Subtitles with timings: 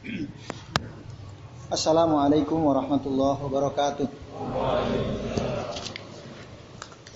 [1.76, 4.08] Assalamualaikum warahmatullahi wabarakatuh.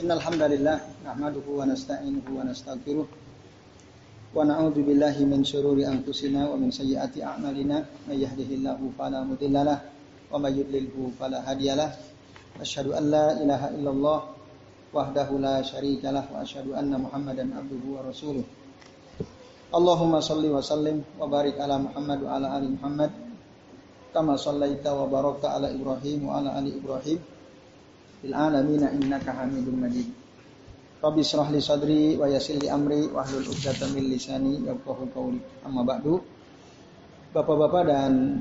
[0.05, 6.69] Innal hamdalillah nahmaduhu wa nasta'inuhu wa nastaghfiruh wa na'udzu billahi min shururi anfusina wa min
[6.69, 9.81] sayyiati a'malina may yahdihillahu fala mudhillalah
[10.29, 11.89] wa may yudlilhu fala hadiyalah.
[12.61, 14.21] Asyhadu an la ilaha illallah
[14.93, 18.45] wahdahu la syarikalah wa asyhadu anna Muhammadan abduhu wa rasuluh.
[19.75, 23.11] Allahumma salli wa sallim wa barik ala Muhammad wa ala ali Muhammad
[24.15, 27.19] kama sallaita wa barakta ala Ibrahim wa ala ali Ibrahim
[28.23, 30.07] fil alamin innaka Hamidum Majid.
[31.03, 35.43] Rabbi israh li sadri wa yassir li amri wa hlul 'uqdatam min lisani yafqahu qawli.
[35.67, 36.23] Amma ba'du.
[37.35, 38.41] Bapak-bapak dan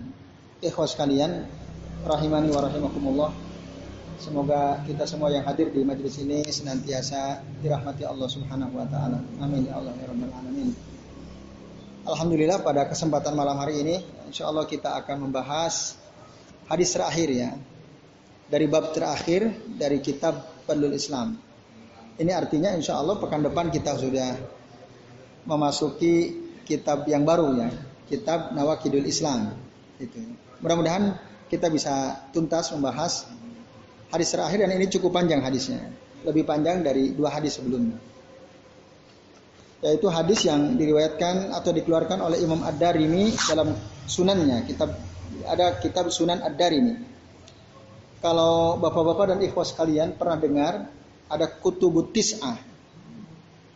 [0.61, 1.49] ikhwas sekalian,
[2.05, 3.31] rahimani wa rahimakumullah.
[4.21, 9.17] Semoga kita semua yang hadir di majelis ini senantiasa dirahmati Allah Subhanahu wa taala.
[9.41, 10.92] Amin ya Allah ya rabbal alamin.
[12.03, 13.95] Alhamdulillah pada kesempatan malam hari ini
[14.27, 15.95] insya Allah kita akan membahas
[16.67, 17.55] hadis terakhir ya
[18.51, 19.47] dari bab terakhir
[19.79, 20.35] dari kitab
[20.67, 21.39] Fadlul Islam.
[22.19, 24.35] Ini artinya insya Allah pekan depan kita sudah
[25.47, 27.71] memasuki kitab yang baru ya,
[28.11, 29.55] kitab Nawakidul Islam.
[29.95, 30.19] Itu.
[30.59, 31.15] Mudah-mudahan
[31.47, 33.31] kita bisa tuntas membahas
[34.11, 35.87] hadis terakhir dan ini cukup panjang hadisnya,
[36.27, 37.95] lebih panjang dari dua hadis sebelumnya.
[39.83, 43.75] Yaitu hadis yang diriwayatkan atau dikeluarkan oleh Imam Ad-Darimi dalam
[44.07, 44.95] sunannya, kitab
[45.43, 47.13] ada kitab Sunan Ad-Darimi
[48.23, 50.87] kalau bapak-bapak dan ikhwas kalian pernah dengar
[51.27, 52.55] ada kutubut tis'ah.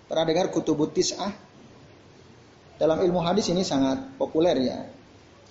[0.08, 1.36] Pernah dengar kutubut tis'ah?
[2.80, 4.88] Dalam ilmu hadis ini sangat populer ya.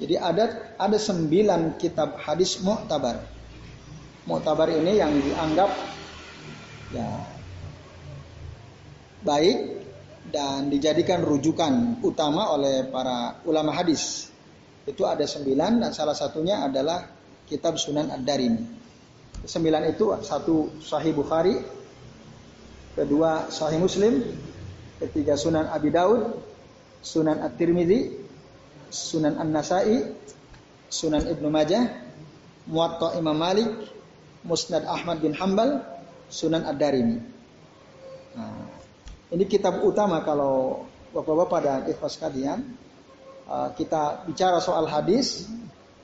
[0.01, 3.21] Jadi ada ada sembilan kitab hadis mu'tabar.
[4.25, 5.71] Mu'tabar ini yang dianggap
[6.97, 7.09] ya
[9.29, 9.76] baik
[10.31, 14.31] dan dijadikan rujukan utama oleh para ulama hadis.
[14.87, 17.03] Itu ada sembilan dan salah satunya adalah
[17.47, 18.63] kitab Sunan Ad-Darimi.
[19.47, 21.55] Sembilan itu satu Sahih Bukhari,
[22.95, 24.23] kedua Sahih Muslim,
[25.03, 26.39] ketiga Sunan Abi Daud,
[27.03, 28.01] Sunan At-Tirmidzi,
[28.91, 30.03] Sunan An-Nasai,
[30.91, 31.83] Sunan Ibnu Majah,
[32.67, 33.71] Muwatta Imam Malik,
[34.47, 35.83] Musnad Ahmad bin Hambal,
[36.31, 37.19] Sunan Ad-Darimi.
[38.39, 38.86] Nah,
[39.33, 42.77] ini kitab utama kalau Bapak-bapak dan ikhwas kalian
[43.49, 45.49] uh, kita bicara soal hadis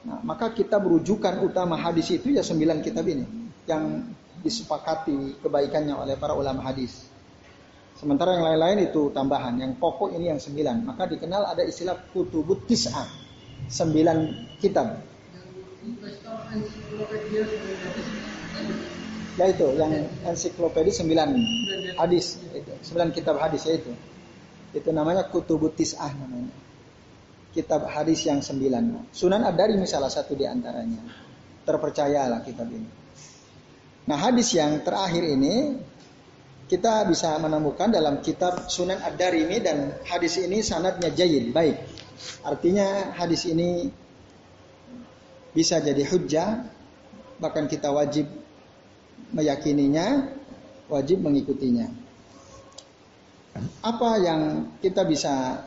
[0.02, 3.22] Nah, maka kita berujukan utama hadis itu ya sembilan kitab ini
[3.70, 4.02] yang
[4.42, 7.06] disepakati kebaikannya oleh para ulama hadis.
[7.94, 9.62] Sementara yang lain-lain itu tambahan.
[9.62, 10.82] Yang pokok ini yang sembilan.
[10.82, 13.06] Maka dikenal ada istilah kutubut tis'ah.
[13.70, 14.18] Sembilan
[14.58, 14.98] kitab.
[19.40, 19.92] Ya itu, yang
[20.28, 21.28] ensiklopedi sembilan
[21.96, 22.36] hadis.
[22.52, 23.92] Itu, sembilan kitab hadis ya itu.
[24.72, 26.62] Itu namanya kutubut tis'ah namanya
[27.52, 29.12] kitab hadis yang sembilan.
[29.12, 31.04] Sunan Ad-Darimi salah satu di antaranya.
[31.62, 32.88] Terpercayalah kitab ini.
[34.08, 35.78] Nah hadis yang terakhir ini
[36.66, 41.78] kita bisa menemukan dalam kitab Sunan Ad-Darimi dan hadis ini sanadnya jayid, baik.
[42.42, 43.92] Artinya hadis ini
[45.52, 46.66] bisa jadi hujjah,
[47.38, 48.26] bahkan kita wajib
[49.32, 50.32] meyakininya,
[50.92, 51.88] wajib mengikutinya.
[53.84, 55.66] Apa yang kita bisa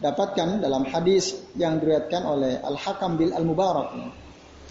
[0.00, 3.88] dapatkan dalam hadis yang diriwayatkan oleh Al-Hakam bil Al-Mubarak.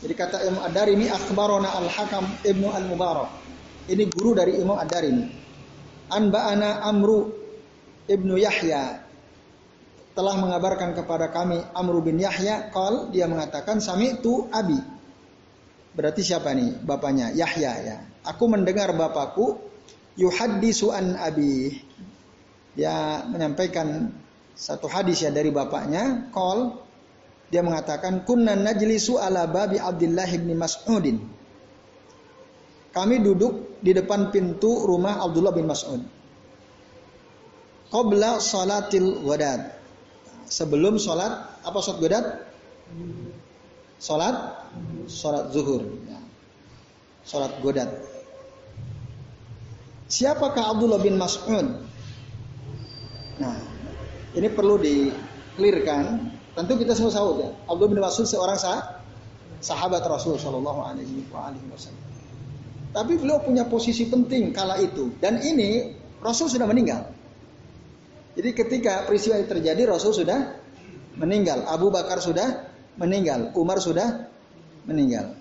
[0.04, 3.30] Jadi kata Imam Ad-Darimi akhbarona Al-Hakam Ibnu Al-Mubarak.
[3.90, 5.26] Ini guru dari Imam Ad-Darimi.
[6.14, 7.32] Anba'ana Amru
[8.06, 9.02] Ibnu Yahya
[10.14, 14.78] telah mengabarkan kepada kami Amru bin Yahya qal dia mengatakan sami itu abi.
[15.94, 17.30] Berarti siapa nih bapaknya?
[17.34, 17.98] Yahya ya.
[18.26, 19.62] Aku mendengar bapakku
[20.18, 21.78] yuhaddisu an abi.
[22.74, 24.10] Dia menyampaikan
[24.58, 26.82] satu hadis ya dari bapaknya, kol
[27.54, 31.18] dia mengatakan kunna najlisu ala babi Abdullah bin Mas'udin.
[32.94, 36.02] Kami duduk di depan pintu rumah Abdullah bin Mas'ud.
[37.94, 39.70] Qabla salatil wadad.
[40.50, 42.26] Sebelum salat apa salat wadad?
[44.04, 44.68] Salat
[45.08, 45.80] salat zuhur.
[46.04, 46.20] Ya.
[47.24, 47.88] Salat godat.
[50.12, 51.88] Siapakah Abdullah bin Mas'ud?
[53.40, 53.58] Nah,
[54.36, 56.36] ini perlu diklirkan.
[56.54, 57.50] Tentu kita semua tahu ya.
[57.64, 59.00] Abdullah bin Mas'ud seorang sah,
[59.64, 62.04] sahabat Rasul Shallallahu Alaihi Wasallam.
[62.94, 65.16] Tapi beliau punya posisi penting kala itu.
[65.18, 67.08] Dan ini Rasul sudah meninggal.
[68.36, 70.60] Jadi ketika peristiwa itu terjadi Rasul sudah
[71.18, 71.66] meninggal.
[71.66, 73.54] Abu Bakar sudah meninggal.
[73.58, 74.30] Umar sudah
[74.86, 75.34] meninggal.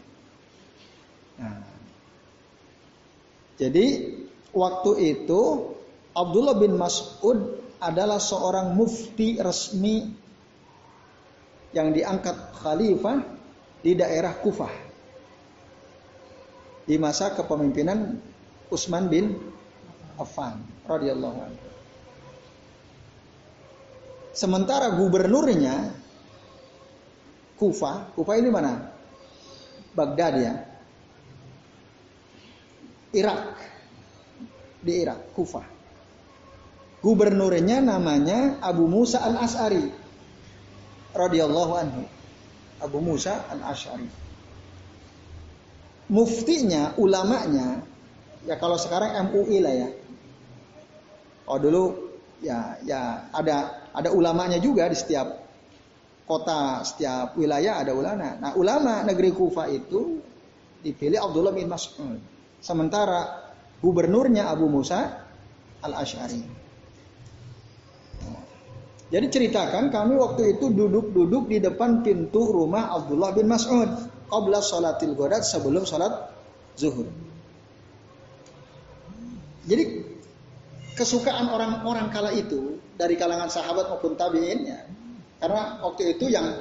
[1.37, 1.65] Nah,
[3.59, 3.87] jadi
[4.53, 5.41] waktu itu
[6.13, 10.13] Abdullah bin Mas'ud adalah seorang mufti resmi
[11.73, 13.25] yang diangkat khalifah
[13.83, 14.71] di daerah Kufah
[16.87, 18.19] di masa kepemimpinan
[18.69, 19.39] Utsman bin
[20.19, 21.67] Affan radhiyallahu anhu.
[24.33, 25.93] Sementara gubernurnya
[27.57, 28.93] Kufah, Kufah ini mana?
[29.93, 30.55] Baghdad ya.
[33.13, 33.59] Irak.
[34.83, 35.67] Di Irak, Kufah.
[37.03, 39.91] Gubernurnya namanya Abu Musa Al-As'ari
[41.13, 42.03] radhiyallahu anhu.
[42.83, 44.11] Abu Musa Al-Asy'ari.
[46.13, 47.81] Muftinya, ulamanya,
[48.45, 49.89] ya kalau sekarang MUI lah ya.
[51.47, 52.13] Oh dulu
[52.43, 55.42] ya ya ada ada ulamanya juga di setiap
[56.33, 58.41] kota, setiap wilayah ada ulama.
[58.41, 60.25] Nah, ulama negeri Kufa itu
[60.81, 62.17] dipilih Abdullah bin Mas'ud.
[62.65, 63.53] Sementara
[63.85, 65.29] gubernurnya Abu Musa
[65.85, 66.65] Al-Asy'ari.
[69.13, 74.09] Jadi ceritakan kami waktu itu duduk-duduk di depan pintu rumah Abdullah bin Mas'ud.
[74.33, 76.33] Qabla sholatil godat sebelum sholat
[76.81, 77.05] zuhur.
[79.69, 79.85] Jadi
[80.97, 84.89] kesukaan orang-orang kala itu dari kalangan sahabat maupun tabiinnya.
[85.43, 86.55] Karena waktu itu yang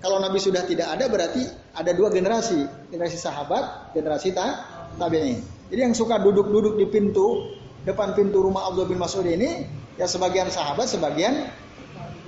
[0.00, 1.44] kalau Nabi sudah tidak ada berarti
[1.76, 4.64] ada dua generasi, generasi sahabat, generasi ta,
[4.96, 5.44] tabiin.
[5.68, 7.52] Jadi yang suka duduk-duduk di pintu
[7.84, 9.68] depan pintu rumah Abdullah bin Mas'ud ini
[10.00, 11.52] ya sebagian sahabat, sebagian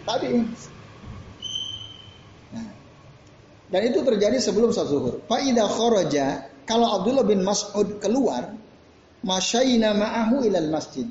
[0.04, 0.44] tabi'in.
[2.52, 2.68] Nah,
[3.72, 5.14] dan itu terjadi sebelum sholat zuhur.
[5.24, 8.52] Fa'idha kharaja, kalau Abdullah bin Mas'ud keluar,
[9.24, 11.08] masyaina ma'ahu ilal masjid.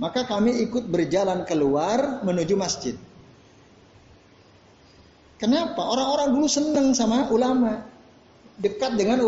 [0.00, 2.96] Maka kami ikut berjalan keluar menuju masjid.
[5.40, 5.80] Kenapa?
[5.80, 7.80] Orang-orang dulu seneng sama ulama.
[8.60, 9.24] Dekat dengan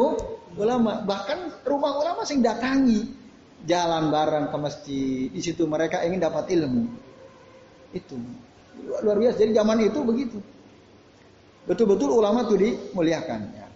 [0.60, 1.00] ulama.
[1.00, 3.08] Bahkan rumah ulama sing datangi.
[3.64, 5.26] Jalan bareng ke masjid.
[5.32, 6.84] Di situ mereka ingin dapat ilmu.
[7.96, 8.20] Itu
[9.00, 9.40] luar biasa.
[9.40, 10.38] Jadi zaman itu begitu.
[11.64, 13.40] Betul-betul ulama itu dimuliakan.
[13.56, 13.66] Ya.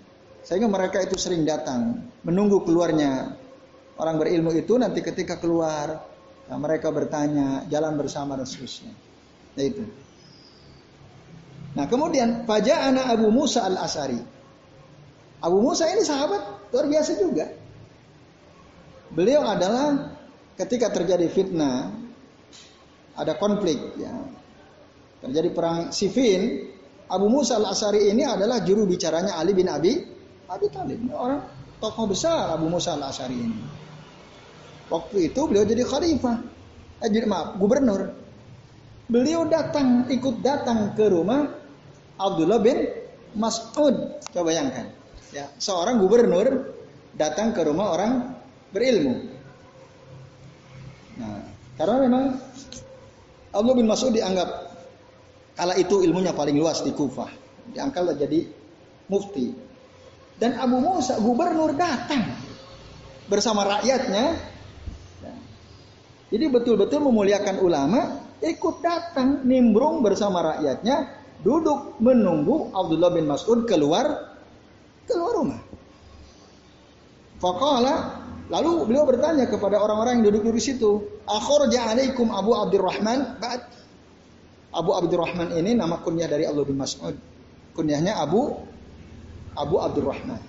[0.44, 3.34] Sehingga mereka itu sering datang, menunggu keluarnya
[3.98, 6.04] orang berilmu itu nanti ketika keluar,
[6.46, 8.94] mereka bertanya, jalan bersama dan seterusnya.
[9.56, 9.84] Nah itu.
[11.76, 14.16] Nah kemudian anak Abu Musa al Asari.
[15.44, 17.52] Abu Musa ini sahabat luar biasa juga.
[19.12, 20.16] Beliau adalah
[20.56, 21.92] ketika terjadi fitnah,
[23.14, 24.12] ada konflik ya
[25.24, 26.70] terjadi perang Siffin,
[27.08, 29.98] Abu Musa al-Asari ini adalah juru bicaranya Ali bin Abi
[30.46, 31.00] Abi Talib.
[31.10, 31.42] Orang
[31.82, 33.60] tokoh besar Abu Musa al-Asari ini.
[34.86, 36.36] Waktu itu beliau jadi khalifah.
[37.02, 38.14] Eh, jadi maaf, gubernur.
[39.10, 41.55] Beliau datang, ikut datang ke rumah
[42.16, 42.88] Abdullah bin
[43.36, 44.20] Mas'ud.
[44.32, 44.92] Coba bayangkan.
[45.34, 46.72] Ya, seorang gubernur
[47.16, 48.12] datang ke rumah orang
[48.72, 49.28] berilmu.
[51.16, 51.40] Nah,
[51.80, 52.24] karena memang
[53.52, 54.66] Abdullah bin Mas'ud dianggap
[55.56, 57.32] Kala itu ilmunya paling luas di Kufah.
[57.72, 58.44] Diangkat jadi
[59.08, 59.56] mufti.
[60.36, 62.28] Dan Abu Musa gubernur datang
[63.24, 64.36] bersama rakyatnya.
[66.28, 74.34] Jadi betul-betul memuliakan ulama, ikut datang nimbrung bersama rakyatnya, duduk menunggu Abdullah bin Mas'ud keluar
[75.06, 75.60] keluar rumah.
[77.38, 77.94] Faqala
[78.50, 83.62] lalu beliau bertanya kepada orang-orang yang duduk di situ, "Akhraja alaikum Abu Abdurrahman ba'd?"
[84.74, 87.14] Abu Abdurrahman ini nama kunyah dari Allah bin Mas'ud.
[87.72, 88.52] Kunyahnya Abu
[89.56, 90.42] Abu Abdurrahman.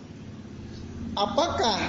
[1.16, 1.80] Apakah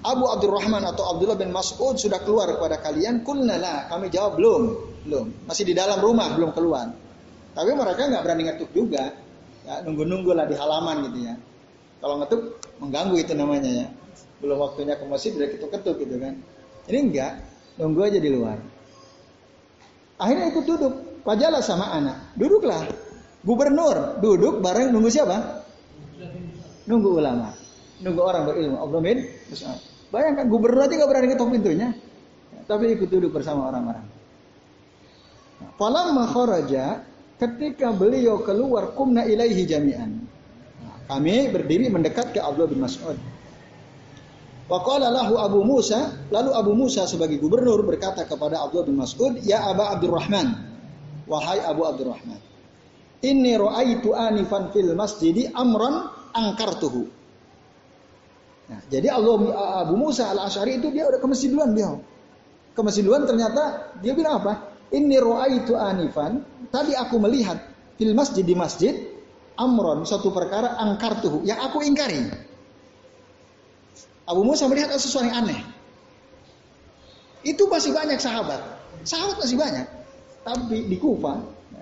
[0.00, 3.22] Abu Abdurrahman atau Abdullah bin Mas'ud sudah keluar kepada kalian?
[3.22, 4.62] Kulnala, kami jawab belum,
[5.06, 5.26] belum.
[5.46, 6.90] Masih di dalam rumah, belum keluar.
[7.54, 9.14] Tapi mereka nggak berani ngetuk juga.
[9.66, 11.34] Ya, nunggu-nunggu lah di halaman gitu ya.
[12.00, 12.40] Kalau ngetuk
[12.80, 13.86] mengganggu itu namanya ya.
[14.40, 16.34] Belum waktunya ke masjid udah ketuk-ketuk gitu kan.
[16.88, 17.32] Ini enggak,
[17.76, 18.56] nunggu aja di luar.
[20.16, 20.94] Akhirnya ikut duduk.
[21.20, 22.16] Pajalah sama anak.
[22.36, 22.88] Duduklah.
[23.40, 25.64] Gubernur duduk bareng nunggu siapa?
[26.88, 27.52] Nunggu ulama.
[28.00, 28.76] Nunggu orang berilmu.
[29.00, 29.18] Bin
[30.10, 31.88] Bayangkan gubernur aja gak berani ketok pintunya.
[32.66, 34.04] Tapi ikut duduk bersama orang-orang.
[35.76, 37.04] Falamma kharaja
[37.40, 40.28] ketika beliau keluar kumna ilaihi jami'an.
[41.10, 43.18] kami berdiri mendekat ke Abdullah bin Mas'ud.
[44.70, 49.66] Waqala lahu Abu Musa, lalu Abu Musa sebagai gubernur berkata kepada Abdullah bin Mas'ud, "Ya
[49.66, 50.54] Aba Abdurrahman,
[51.26, 52.38] wahai Abu Abdurrahman,
[53.26, 57.10] inni ra'aitu anifan fil masjidi amran angkartuhu."
[58.70, 59.34] Nah, jadi Allah
[59.82, 61.90] Abu Musa al-Asy'ari itu dia udah ke masjid duluan dia.
[62.70, 64.69] Ke masjid duluan ternyata dia bilang apa?
[64.90, 66.42] Inni ra'aitu anifan,
[66.74, 67.62] tadi aku melihat
[67.94, 68.94] fil masjid di masjid
[69.54, 72.26] amron satu perkara angkartuhu yang aku ingkari.
[74.26, 75.60] Abu Musa melihat sesuatu yang aneh.
[77.42, 78.60] Itu masih banyak sahabat.
[79.02, 79.86] Sahabat masih banyak.
[80.46, 81.34] Tapi di Kufa,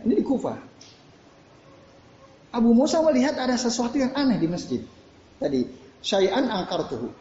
[0.04, 0.54] ini di Kufa.
[2.48, 4.80] Abu Musa melihat ada sesuatu yang aneh di masjid.
[5.36, 5.60] Tadi,
[6.00, 6.48] syai'an
[6.88, 7.12] tuh.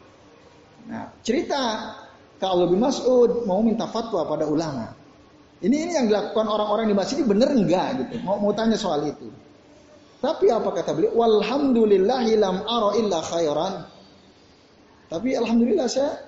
[0.88, 1.92] Nah, cerita
[2.40, 4.96] kalau bin Mas'ud mau minta fatwa pada ulama.
[5.58, 8.22] Ini ini yang dilakukan orang-orang di masjid ini benar enggak gitu.
[8.22, 9.26] Mau mau tanya soal itu.
[10.22, 11.14] Tapi apa kata beliau?
[11.18, 13.74] Walhamdulillahi lam ara illa khairan.
[15.10, 16.22] Tapi alhamdulillah saya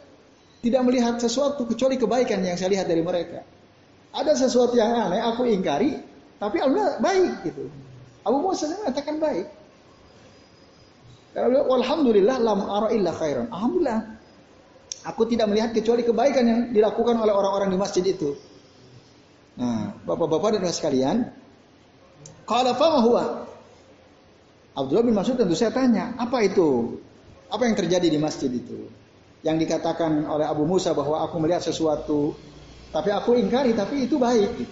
[0.63, 3.47] tidak melihat sesuatu kecuali kebaikan yang saya lihat dari mereka.
[4.11, 5.95] Ada sesuatu yang aneh aku ingkari,
[6.43, 7.71] tapi Allah baik gitu.
[8.27, 9.47] Abu Musa mengatakan baik.
[11.31, 13.47] Karena alhamdulillah lam ara illa khairan.
[13.55, 14.19] Alhamdulillah.
[15.07, 18.37] Aku tidak melihat kecuali kebaikan yang dilakukan oleh orang-orang di masjid itu.
[19.61, 21.17] Nah, Bapak-bapak dan sekalian,
[22.49, 23.25] kalau apa huwa?
[24.73, 26.97] Abdullah bin Mas'ud tentu saya tanya, apa itu?
[27.53, 28.89] Apa yang terjadi di masjid itu?
[29.45, 32.33] Yang dikatakan oleh Abu Musa bahwa aku melihat sesuatu,
[32.89, 34.65] tapi aku ingkari, tapi itu baik.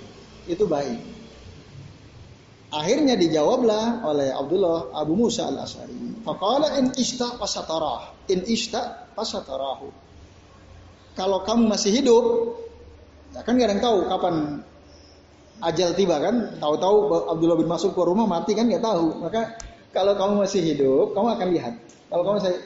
[0.48, 1.20] Itu baik.
[2.68, 6.20] Akhirnya dijawablah oleh Abdullah Abu Musa al Asari.
[6.24, 8.28] Fakala in ishta pasatarah.
[8.28, 9.88] In ishta pasatarahu.
[11.16, 12.24] Kalau kamu masih hidup,
[13.32, 14.34] ya kan gak ada yang tahu kapan
[15.62, 16.58] ajal tiba kan.
[16.58, 16.96] Tahu-tahu
[17.32, 19.22] Abdullah bin Mas'ud ke rumah mati kan nggak tahu.
[19.22, 19.58] Maka
[19.90, 21.74] kalau kamu masih hidup, kamu akan lihat.
[22.08, 22.56] Kalau kamu saya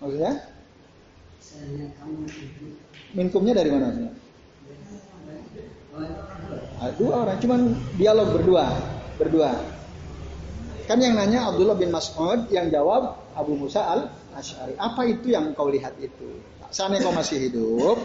[0.00, 0.32] Maksudnya?
[3.12, 3.86] Minkumnya dari mana?
[6.80, 7.60] Ah, dua orang, cuman
[8.00, 8.72] dialog berdua,
[9.20, 9.52] berdua.
[10.88, 14.00] Kan yang nanya Abdullah bin Mas'ud, yang jawab Abu Musa al
[14.32, 14.72] Ashari.
[14.80, 16.40] Apa itu yang kau lihat itu?
[16.72, 17.98] Saatnya kau masih hidup,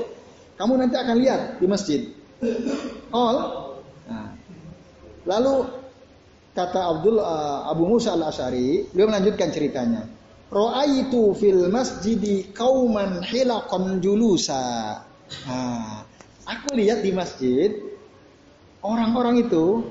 [0.56, 2.02] kamu nanti akan lihat di masjid.
[3.12, 3.38] All.
[4.08, 4.32] Nah.
[5.26, 5.56] Lalu
[6.56, 10.08] kata Abdul uh, Abu Musa al Ashari, beliau melanjutkan ceritanya.
[10.48, 15.04] Ro'aitu fil masjidi kauman hilakon julusa.
[15.50, 16.06] Nah,
[16.48, 17.76] aku lihat di masjid
[18.86, 19.84] orang-orang itu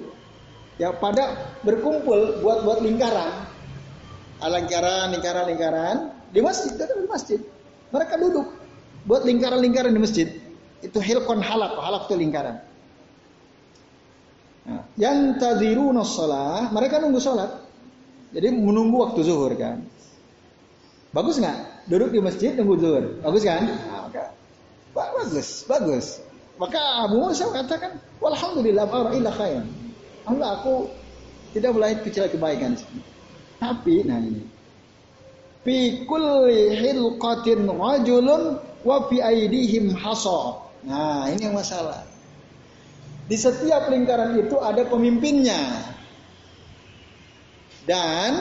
[0.78, 3.44] ya pada berkumpul buat buat lingkaran,
[4.40, 5.96] lingkaran, lingkaran, lingkaran
[6.30, 7.40] di masjid, di masjid.
[7.90, 8.46] Mereka duduk
[9.04, 10.28] buat lingkaran-lingkaran di masjid.
[10.84, 12.60] Itu hilkon halak, halak itu lingkaran.
[14.64, 17.64] Nah, yang tadiru sholat, mereka nunggu sholat.
[18.36, 19.84] Jadi menunggu waktu zuhur kan.
[21.14, 21.88] Bagus nggak?
[21.88, 23.04] Duduk di masjid nunggu zuhur.
[23.24, 23.64] Bagus kan?
[23.64, 24.08] Nah,
[24.92, 26.06] bagus, bagus.
[26.56, 29.62] Maka Abu Musa katakan, Walhamdulillah illa khair.
[30.24, 30.88] Allah aku
[31.52, 32.72] tidak melihat kecuali kebaikan.
[33.60, 34.42] Tapi nah ini.
[35.64, 40.63] Fi kulli hilqatin rajulun wa fi aidihim hasa.
[40.84, 42.04] Nah, ini yang masalah.
[43.24, 45.60] Di setiap lingkaran itu ada pemimpinnya.
[47.84, 48.32] Dan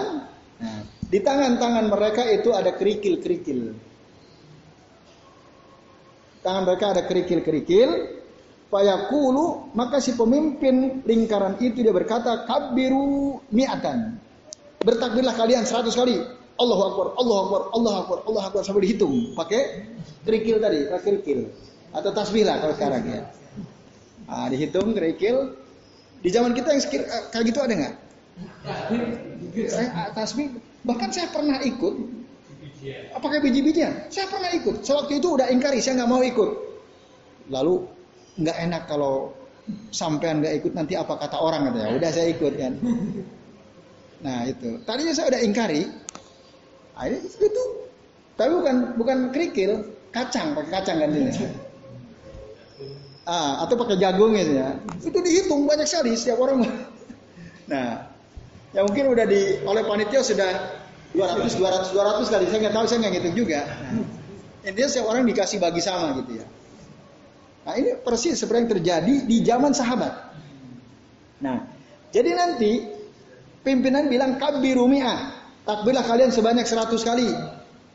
[0.59, 3.75] nah, di tangan-tangan mereka itu ada kerikil-kerikil
[6.43, 7.89] tangan mereka ada kerikil-kerikil.
[8.67, 14.19] Fayaqulu maka si pemimpin lingkaran itu dia berkata kabiru mi'atan.
[14.83, 16.19] Bertakbirlah kalian seratus kali.
[16.53, 19.61] Allahu Akbar, Allahu Akbar, Allahu Akbar, Allahu Akbar sampai dihitung pakai
[20.25, 21.39] kerikil tadi, pakai kerikil.
[21.93, 23.21] Atau tasbih lah kalau sekarang ya.
[24.25, 25.55] Nah, dihitung kerikil.
[26.23, 26.81] Di zaman kita yang
[27.29, 27.95] kayak gitu ada nggak?
[29.69, 32.23] Saya tasbih bahkan saya pernah ikut
[33.15, 34.11] Apakah biji-bijian?
[34.11, 34.83] Saya pernah ikut.
[34.83, 36.51] Sewaktu itu udah ingkari, saya nggak mau ikut.
[37.47, 37.87] Lalu
[38.43, 39.31] nggak enak kalau
[39.95, 41.89] sampean nggak ikut nanti apa kata orang gitu ya.
[41.95, 42.73] Udah saya ikut kan.
[44.19, 44.83] Nah itu.
[44.83, 45.87] Tadinya saya udah ingkari.
[46.99, 47.63] Akhirnya itu.
[48.33, 49.71] Tapi bukan bukan kerikil,
[50.11, 51.31] kacang pakai kacang kan ini.
[53.23, 54.75] Ah, atau pakai jagung gitu ya.
[54.99, 56.63] Itu dihitung banyak sekali setiap orang.
[57.63, 57.95] Nah,
[58.75, 60.51] yang mungkin udah di oleh panitia sudah
[61.15, 62.43] 200, 200, 200 kali.
[62.51, 63.63] Saya nggak tahu, saya nggak ngitung juga.
[63.63, 66.45] Nah, intinya setiap orang dikasih bagi sama gitu ya.
[67.63, 70.13] Nah ini persis seperti yang terjadi di zaman sahabat.
[71.39, 71.63] Nah,
[72.11, 72.83] jadi nanti
[73.63, 75.39] pimpinan bilang kabiru mi'ah.
[75.63, 77.31] Takbirlah kalian sebanyak 100 kali.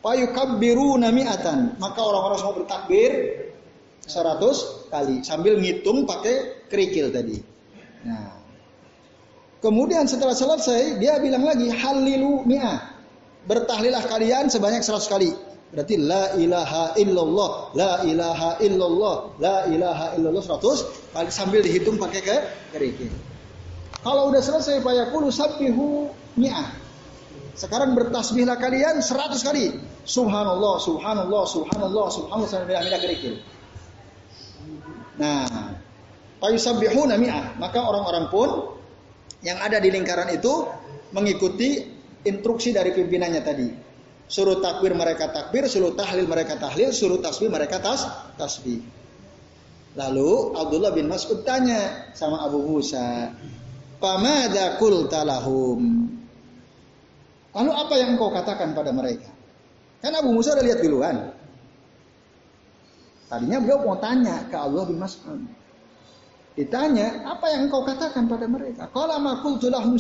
[0.01, 1.77] Payu kabiru nami'atan.
[1.77, 3.13] Maka orang-orang semua bertakbir
[4.07, 5.17] 100 kali.
[5.27, 7.41] Sambil ngitung pakai kerikil tadi.
[8.07, 8.39] Nah,
[9.65, 12.99] kemudian setelah selesai dia bilang lagi halilu mi'ah
[13.49, 15.31] bertahlilah kalian sebanyak 100 kali.
[15.69, 22.21] Berarti la ilaha illallah, la ilaha illallah, la ilaha illallah 100 kali sambil dihitung pakai
[22.25, 22.37] ke
[22.73, 23.13] kerikil.
[24.01, 26.09] Kalau udah selesai fayaqulu sabbihu
[26.41, 26.73] mi'ah.
[27.59, 29.77] Sekarang bertasbihlah kalian 100 kali.
[30.07, 33.43] Subhanallah, subhanallah, subhanallah, subhanallah sampai milah kerikil.
[35.19, 35.75] Nah,
[36.39, 37.59] fayusabbihuna mi'ah.
[37.59, 38.49] Maka orang-orang pun
[39.43, 40.67] yang ada di lingkaran itu
[41.15, 41.85] mengikuti
[42.27, 43.69] instruksi dari pimpinannya tadi.
[44.29, 48.05] Suruh takbir mereka takbir, suruh tahlil mereka tahlil, suruh tasbih mereka tas
[48.37, 48.85] tasbih.
[49.97, 53.33] Lalu Abdullah bin Mas'ud tanya sama Abu Musa,
[53.99, 56.07] Pamada qulta lahum?
[57.51, 59.27] Lalu apa yang engkau katakan pada mereka?
[59.99, 61.35] Kan Abu Musa udah lihat duluan.
[63.29, 65.41] Tadinya beliau mau tanya ke Allah bin Mas'ud.
[66.59, 68.89] Ditanya, apa yang engkau katakan pada mereka?
[68.91, 69.95] Qala ma qultu lahum.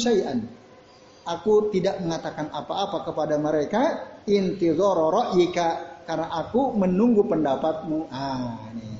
[1.28, 3.82] Aku tidak mengatakan apa-apa kepada mereka
[4.24, 8.08] intidhara ra'yika karena aku menunggu pendapatmu.
[8.08, 8.96] Ah, nih.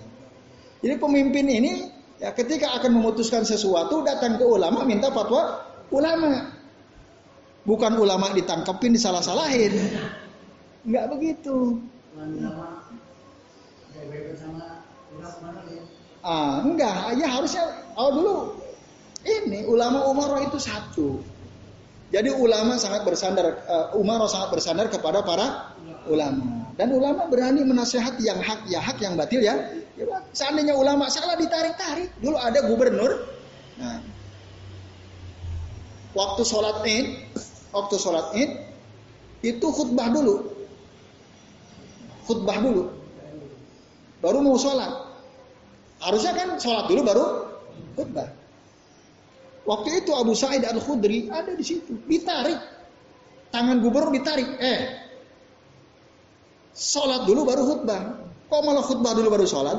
[0.84, 1.72] Jadi pemimpin ini
[2.20, 6.52] ya ketika akan memutuskan sesuatu datang ke ulama minta fatwa ulama.
[7.64, 9.72] Bukan ulama ditangkepin disalah-salahin.
[10.84, 11.80] Enggak begitu.
[16.24, 18.36] Ah, enggak, ya harusnya oh dulu
[19.26, 21.18] ini ulama Umar itu satu.
[22.08, 25.76] Jadi ulama sangat bersandar, uh, Umar sangat bersandar kepada para
[26.08, 26.72] ulama.
[26.78, 29.76] Dan ulama berani menasehati yang hak, ya hak, yang batil ya.
[29.98, 32.08] ya seandainya ulama salah ditarik-tarik.
[32.22, 33.28] Dulu ada gubernur.
[33.76, 34.00] Nah,
[36.16, 37.06] waktu sholat id,
[37.76, 38.50] waktu sholat id
[39.44, 40.48] itu khutbah dulu,
[42.24, 42.88] khutbah dulu,
[44.22, 45.08] baru mau sholat.
[45.98, 47.24] Harusnya kan sholat dulu baru
[47.98, 48.28] khutbah.
[49.68, 52.56] Waktu itu Abu Sa'id Al-Khudri ada di situ, ditarik.
[53.52, 54.48] Tangan gubernur ditarik.
[54.60, 54.80] Eh,
[56.72, 58.00] sholat dulu baru khutbah.
[58.48, 59.78] Kok malah khutbah dulu baru sholat?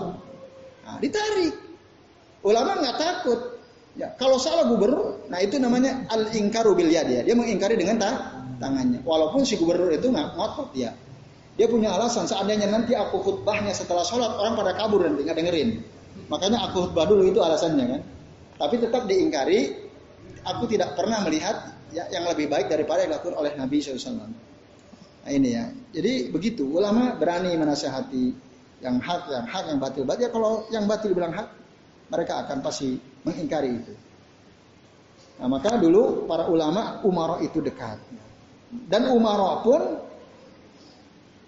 [0.86, 1.58] Nah, ditarik.
[2.46, 3.40] Ulama nggak takut.
[3.98, 7.04] Ya, kalau salah gubernur, nah itu namanya al-ingkaru bil ya.
[7.04, 8.12] Dia mengingkari dengan ta
[8.62, 9.02] tangannya.
[9.02, 10.94] Walaupun si gubernur itu nggak ngotot ya.
[11.60, 15.84] Dia punya alasan seandainya nanti aku khutbahnya setelah sholat orang pada kabur dan nggak dengerin.
[16.32, 18.02] Makanya aku khutbah dulu itu alasannya kan.
[18.56, 19.76] Tapi tetap diingkari,
[20.48, 24.32] aku tidak pernah melihat ya, yang lebih baik daripada yang dilakukan oleh Nabi SAW.
[25.20, 25.68] Nah ini ya.
[25.92, 28.26] Jadi begitu, ulama berani menasehati
[28.80, 30.08] yang hak, yang hak, yang batil.
[30.08, 31.48] Berarti ya kalau yang batil bilang hak,
[32.08, 32.96] mereka akan pasti
[33.28, 33.94] mengingkari itu.
[35.44, 38.00] Nah maka dulu para ulama umaro itu dekat.
[38.70, 40.09] Dan umaro pun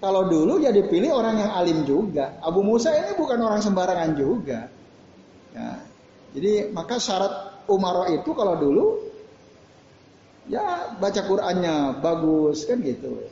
[0.02, 2.42] kalau dulu ya dipilih orang yang alim juga.
[2.42, 4.66] Abu Musa ini bukan orang sembarangan juga.
[5.54, 5.78] Ya,
[6.34, 8.86] jadi maka syarat umaro itu kalau dulu
[10.50, 13.30] ya baca Qur'annya bagus kan gitu.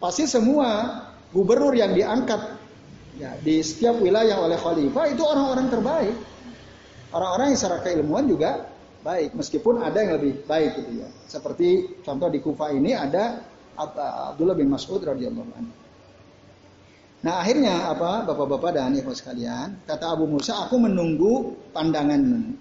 [0.00, 1.04] Pasti semua
[1.36, 2.56] gubernur yang diangkat
[3.20, 6.16] ya, di setiap wilayah oleh khalifah itu orang-orang terbaik.
[7.12, 8.72] Orang-orang yang secara keilmuan juga
[9.04, 11.08] baik meskipun ada yang lebih baik gitu ya.
[11.28, 15.74] Seperti contoh di Kufa ini ada Abdullah bin Mas'ud radhiyallahu anhu.
[17.20, 22.56] Nah akhirnya apa bapak-bapak dan ibu sekalian kata Abu Musa aku menunggu pandangan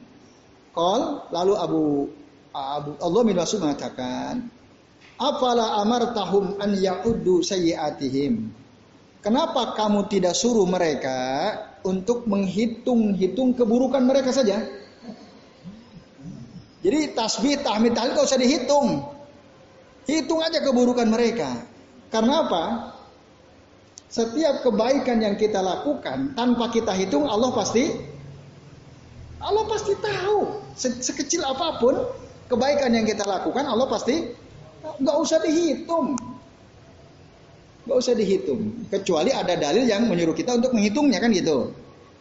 [0.75, 1.83] kol lalu Abu
[2.51, 4.51] Abu Allah bin Mas'ud mengatakan
[5.15, 5.79] afala
[6.11, 8.51] tahum an ya'uddu sayyiatihim
[9.19, 11.51] Kenapa kamu tidak suruh mereka
[11.83, 14.63] untuk menghitung-hitung keburukan mereka saja?
[16.79, 19.03] Jadi tasbih, tahmid, tahlil gak usah dihitung.
[20.09, 21.61] Hitung aja keburukan mereka.
[22.09, 22.63] Karena apa?
[24.09, 27.93] Setiap kebaikan yang kita lakukan tanpa kita hitung Allah pasti
[29.37, 30.65] Allah pasti tahu.
[30.73, 31.93] Sekecil apa pun
[32.49, 34.33] kebaikan yang kita lakukan Allah pasti
[34.81, 36.17] nggak usah dihitung.
[37.85, 38.89] Nggak usah dihitung.
[38.89, 41.69] Kecuali ada dalil yang menyuruh kita untuk menghitungnya kan gitu.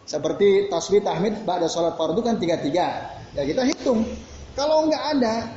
[0.04, 3.16] Seperti tasbih tahmid pada sholat fardu kan tiga-tiga.
[3.32, 4.04] Ya kita hitung.
[4.52, 5.48] Kalau nggak ada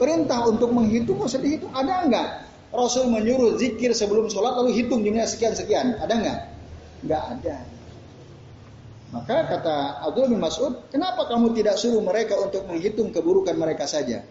[0.00, 1.68] perintah untuk menghitung usah dihitung.
[1.76, 2.28] Ada nggak?
[2.72, 6.00] Rasul menyuruh zikir sebelum sholat lalu hitung jumlah sekian-sekian.
[6.00, 6.38] Ada nggak?
[7.04, 7.56] Nggak ada.
[9.10, 14.22] Maka kata Abdul bin Mas'ud, kenapa kamu tidak suruh mereka untuk menghitung keburukan mereka saja?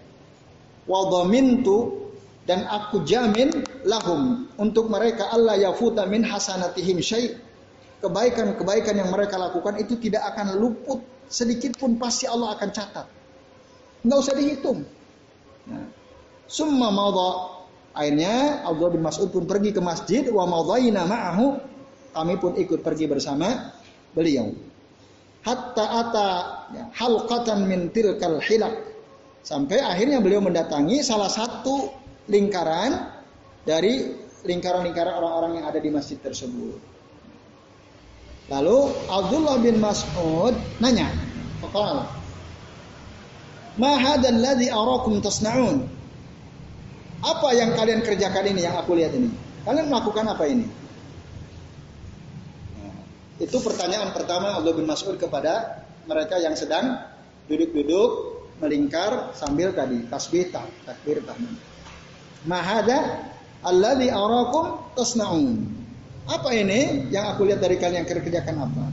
[0.88, 2.10] Wadamintu
[2.47, 3.51] dan aku jamin
[3.84, 7.36] lahum untuk mereka Allah yafuta min hasanatihim syai'
[7.99, 13.08] kebaikan-kebaikan yang mereka lakukan itu tidak akan luput sedikit pun pasti Allah akan catat.
[14.08, 14.79] Nggak usah dihitung.
[15.69, 15.86] Nah,
[16.49, 17.60] summa madha
[17.99, 21.58] Akhirnya Abdullah bin Mas'ud pun pergi ke masjid wa madhaina ma'ahu
[22.13, 23.73] kami pun ikut pergi bersama
[24.13, 24.53] beliau.
[25.43, 26.29] Hatta ata
[26.75, 28.75] ya, halqatan min tilkal hilak.
[29.43, 31.89] Sampai akhirnya beliau mendatangi salah satu
[32.29, 33.10] lingkaran
[33.63, 34.13] dari
[34.45, 36.77] lingkaran-lingkaran orang-orang yang ada di masjid tersebut.
[38.47, 38.77] Lalu
[39.10, 41.08] Abdullah bin Mas'ud nanya,
[41.62, 42.18] "Faqala,
[43.80, 45.88] ma hadzal ladzi arakum tasna'un?"
[47.20, 49.28] Apa yang kalian kerjakan ini yang aku lihat ini?
[49.68, 50.63] Kalian melakukan apa ini?
[52.80, 52.96] Nah,
[53.44, 56.96] itu pertanyaan pertama Allah bin Mas'ud kepada mereka yang sedang
[57.52, 60.48] duduk-duduk melingkar sambil tadi tasbih
[60.88, 61.60] takbir tahmid.
[62.48, 63.28] Mahada
[63.68, 65.68] alladzi arakum tasnaun.
[66.30, 68.86] Apa ini yang aku lihat dari kalian yang kerjakan apa?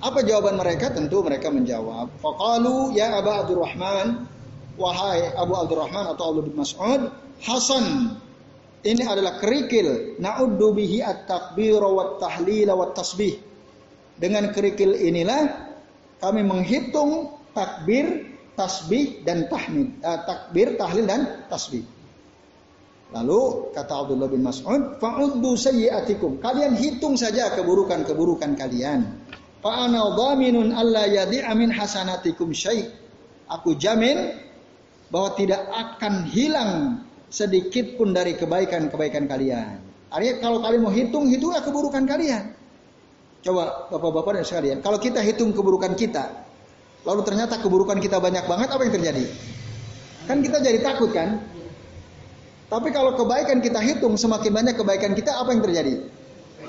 [0.00, 0.92] Apa jawaban mereka?
[0.92, 2.20] Tentu mereka menjawab.
[2.20, 4.28] Faqalu ya Aba Abdurrahman,
[4.76, 8.16] wahai Abu Abdurrahman atau Abu bin Mas'ud, Hasan
[8.86, 13.34] ini adalah kerikil na'uddu bihi at-takbir wa tahlil wa tasbih.
[14.16, 15.42] Dengan kerikil inilah
[16.22, 20.00] kami menghitung takbir, tasbih dan tahmid.
[20.00, 21.84] Uh, takbir, tahlil dan tasbih.
[23.14, 26.42] Lalu kata Abdullah bin Mas'ud, fa'uddu sayyi'atikum.
[26.42, 29.25] Kalian hitung saja keburukan-keburukan kalian.
[29.66, 32.86] Fa'ana dhaminun alla yadi'a min hasanatikum syai'.
[33.50, 34.30] Aku jamin
[35.10, 39.82] bahwa tidak akan hilang sedikit pun dari kebaikan-kebaikan kalian.
[40.06, 42.54] Artinya kalau kalian mau hitung, hitunglah keburukan kalian.
[43.42, 46.46] Coba bapak-bapak dan sekalian, kalau kita hitung keburukan kita,
[47.02, 49.26] lalu ternyata keburukan kita banyak banget, apa yang terjadi?
[50.30, 51.42] Kan kita jadi takut kan?
[52.70, 56.06] Tapi kalau kebaikan kita hitung semakin banyak kebaikan kita apa yang terjadi?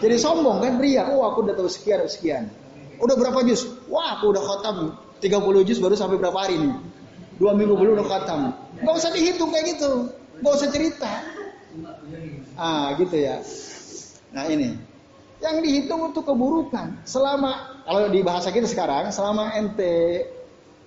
[0.01, 1.09] Jadi sombong kan pria.
[1.13, 2.49] Oh aku udah tahu sekian sekian.
[2.97, 3.65] Udah berapa juz?
[3.89, 4.77] Wah aku udah khatam
[5.21, 6.73] 30 juz baru sampai berapa hari nih?
[7.37, 8.53] Dua minggu belum udah khatam.
[8.81, 10.09] Gak usah dihitung kayak gitu.
[10.41, 11.11] Gak usah cerita.
[12.57, 13.41] Ah gitu ya.
[14.33, 14.77] Nah ini.
[15.37, 16.97] Yang dihitung untuk keburukan.
[17.05, 20.25] Selama kalau di bahasa kita sekarang, selama ente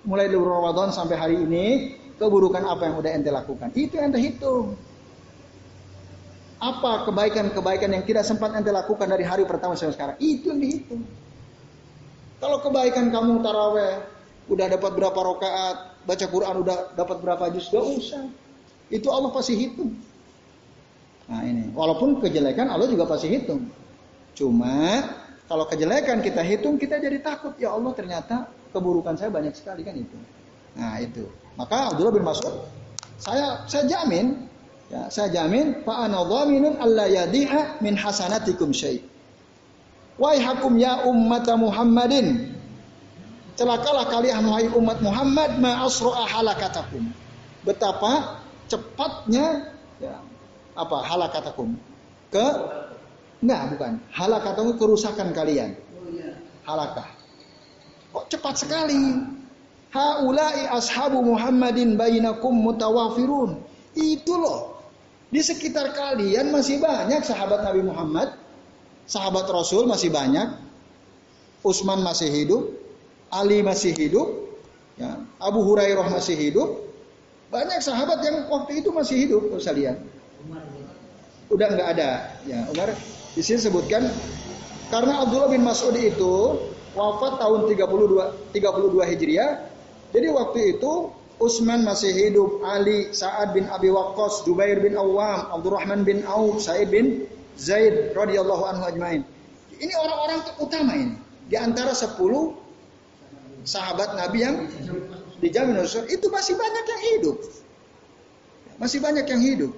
[0.03, 3.71] mulai dari Ramadan sampai hari ini, keburukan apa yang udah ente lakukan?
[3.71, 4.75] Itu yang ente hitung.
[6.61, 10.17] Apa kebaikan-kebaikan yang tidak sempat ente lakukan dari hari pertama sampai sekarang?
[10.19, 11.01] Itu yang dihitung.
[12.41, 14.01] Kalau kebaikan kamu taraweh,
[14.49, 15.77] udah dapat berapa rokaat,
[16.09, 18.25] baca Quran udah dapat berapa juz, gak usah.
[18.89, 19.93] Itu Allah pasti hitung.
[21.29, 23.69] Nah ini, walaupun kejelekan Allah juga pasti hitung.
[24.33, 25.05] Cuma
[25.45, 27.53] kalau kejelekan kita hitung, kita jadi takut.
[27.61, 30.17] Ya Allah ternyata keburukan saya banyak sekali kan itu.
[30.75, 31.29] Nah itu.
[31.55, 32.67] Maka Abdullah bin Mas'ud,
[33.21, 34.49] saya saya jamin
[34.91, 38.99] Ya, saya jamin fa ana dhaminun alla yadi'a min hasanatikum syai.
[40.21, 42.53] Wahai hakum ya ummat Muhammadin.
[43.57, 47.09] Celakalah kalian wahai umat Muhammad ma asra'a halakatakum.
[47.65, 48.37] Betapa
[48.69, 50.21] cepatnya ya,
[50.77, 51.73] apa halakatakum?
[52.29, 52.47] Ke
[53.41, 53.93] enggak bukan.
[54.13, 55.73] Halakatakum kerusakan kalian.
[56.69, 57.09] Halakah.
[58.13, 59.25] Kok cepat sekali?
[59.89, 63.57] Haulai ashabu Muhammadin bainakum mutawafirun.
[63.97, 64.85] Itu loh
[65.33, 68.35] di sekitar kalian masih banyak sahabat Nabi Muhammad,
[69.11, 70.55] sahabat Rasul masih banyak,
[71.67, 72.71] Utsman masih hidup,
[73.27, 74.55] Ali masih hidup,
[74.95, 76.79] ya, Abu Hurairah masih hidup,
[77.51, 79.99] banyak sahabat yang waktu itu masih hidup, lihat.
[81.51, 82.95] Udah nggak ada, ya Umar.
[83.35, 84.07] Di sini sebutkan
[84.87, 86.59] karena Abdullah bin Mas'ud itu
[86.95, 89.51] wafat tahun 32 32 Hijriah.
[90.15, 96.07] Jadi waktu itu Utsman masih hidup, Ali, Sa'ad bin Abi Waqqas, Jubair bin Awam, Abdurrahman
[96.07, 99.21] bin Auf, Sa'id bin Zaid radhiyallahu anhu ajmain.
[99.81, 101.15] Ini orang-orang utama ini.
[101.49, 102.15] Di antara 10
[103.65, 104.55] sahabat Nabi yang
[105.41, 107.37] dijamin Rasul itu masih banyak yang hidup.
[108.77, 109.73] Masih banyak yang hidup.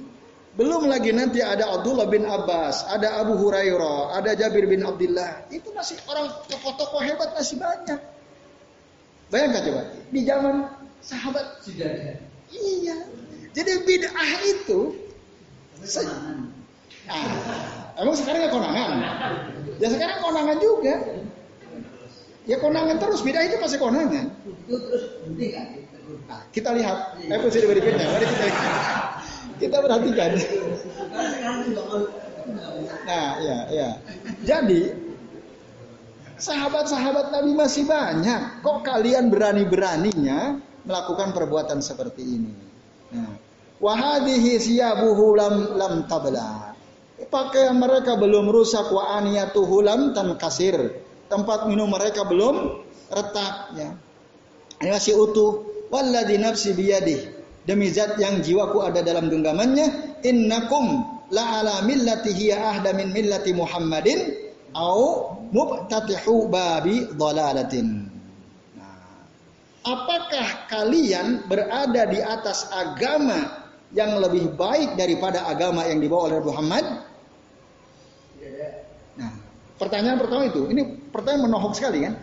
[0.53, 5.49] Belum lagi nanti ada Abdullah bin Abbas, ada Abu Hurairah, ada Jabir bin Abdullah.
[5.49, 7.97] Itu masih orang tokoh-tokoh hebat masih banyak.
[9.33, 9.81] Bayangkan coba,
[10.13, 10.55] di zaman
[11.03, 12.15] Sahabat sudah ada.
[12.47, 12.95] Iya.
[13.51, 14.95] Jadi bid'ah itu
[17.09, 17.25] ah,
[17.99, 18.91] emang sekarang ya konangan.
[19.79, 20.95] Ya sekarang konangan juga.
[22.43, 24.27] Ya konangan terus bid'ah itu masih konangan.
[26.27, 28.05] Nah, kita lihat episode berikutnya.
[28.11, 28.45] Mari kita
[29.63, 30.31] kita perhatikan.
[33.07, 33.89] Nah, ya, ya.
[34.43, 34.91] Jadi
[36.35, 38.59] sahabat-sahabat Nabi masih banyak.
[38.59, 42.53] Kok kalian berani-beraninya melakukan perbuatan seperti ini.
[43.15, 43.39] Nah,
[43.79, 46.72] wahadihi siyabuhu lam lam.
[47.29, 51.03] Pakaian mereka belum rusak wa aniyatuhu lam tan kasir.
[51.29, 53.89] Tempat minum mereka belum retak ya.
[54.83, 55.51] Ini masih utuh.
[55.93, 57.19] Walladzi nafsi biyadih.
[57.63, 63.55] Demi zat yang jiwaku ada dalam genggamannya, innakum la ala millati hiya ahda min millati
[63.55, 64.19] Muhammadin
[64.75, 68.09] au mubtatihu babi dhalalatin.
[69.83, 76.85] Apakah kalian berada di atas agama yang lebih baik daripada agama yang dibawa oleh Muhammad?
[79.77, 82.13] Pertanyaan pertama itu, ini pertanyaan menohok sekali kan?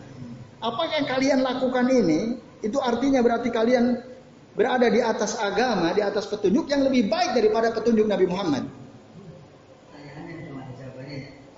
[0.61, 3.99] Apa yang kalian lakukan ini, itu artinya berarti kalian
[4.55, 8.65] berada di atas agama, di atas petunjuk yang lebih baik daripada petunjuk Nabi Muhammad.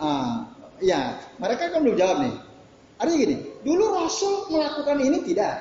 [0.02, 0.50] Ah,
[0.82, 2.34] ya, mereka kan belum jawab nih.
[2.98, 5.54] Artinya gini, dulu Rasul melakukan ini tidak.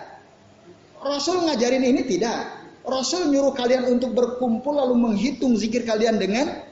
[1.02, 2.62] Rasul ngajarin ini tidak.
[2.82, 6.66] Rasul nyuruh kalian untuk berkumpul lalu menghitung zikir kalian dengan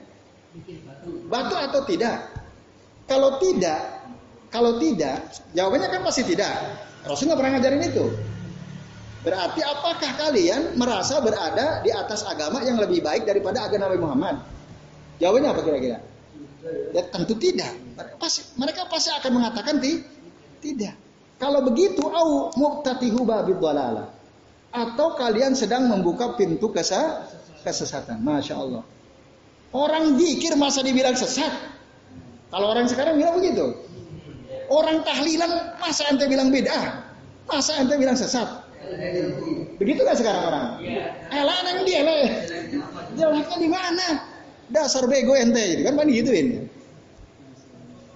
[1.30, 2.39] batu atau tidak.
[3.10, 4.00] Kalau tidak,
[4.50, 6.50] Kalau tidak, jawabannya kan pasti tidak.
[7.06, 8.06] Rasul nggak pernah ngajarin itu.
[9.22, 14.36] Berarti apakah kalian merasa berada di atas agama yang lebih baik daripada agama Nabi Muhammad?
[15.22, 15.98] Jawabannya apa kira-kira?
[16.98, 17.78] Ya tentu tidak.
[17.94, 20.02] Mereka pasti, mereka pasti akan mengatakan ti,
[20.66, 20.98] tidak.
[21.38, 23.62] Kalau begitu, au muqtatihu babid
[24.74, 28.18] Atau kalian sedang membuka pintu kesesatan.
[28.18, 28.84] Masya Allah.
[29.72, 31.79] Orang dikir masa dibilang sesat.
[32.50, 33.66] Kalau orang sekarang bilang begitu.
[34.70, 37.06] Orang tahlilan masa ente bilang beda.
[37.50, 38.66] Masa ente bilang sesat.
[39.78, 40.66] Begitu gak sekarang orang?
[41.30, 42.18] Elah yang dia lah.
[43.18, 44.08] Jeleknya di mana?
[44.70, 46.70] Dasar bego ente itu kan pan gituin.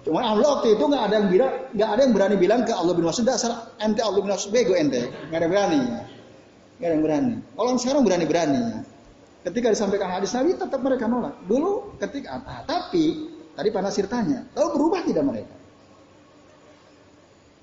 [0.03, 2.91] Cuma Allah waktu itu nggak ada yang bilang, nggak ada yang berani bilang ke Allah
[2.91, 5.81] bin Mas'ud dasar ente Allah bin Mas'ud bego ente, nggak ada berani,
[6.77, 7.33] nggak ada yang berani.
[7.55, 8.61] Kalau sekarang berani berani.
[9.43, 11.35] Ketika disampaikan hadis Nabi tetap mereka nolak.
[11.47, 15.55] Dulu ketika ah, tapi tadi Panasir tanya, lalu berubah tidak mereka?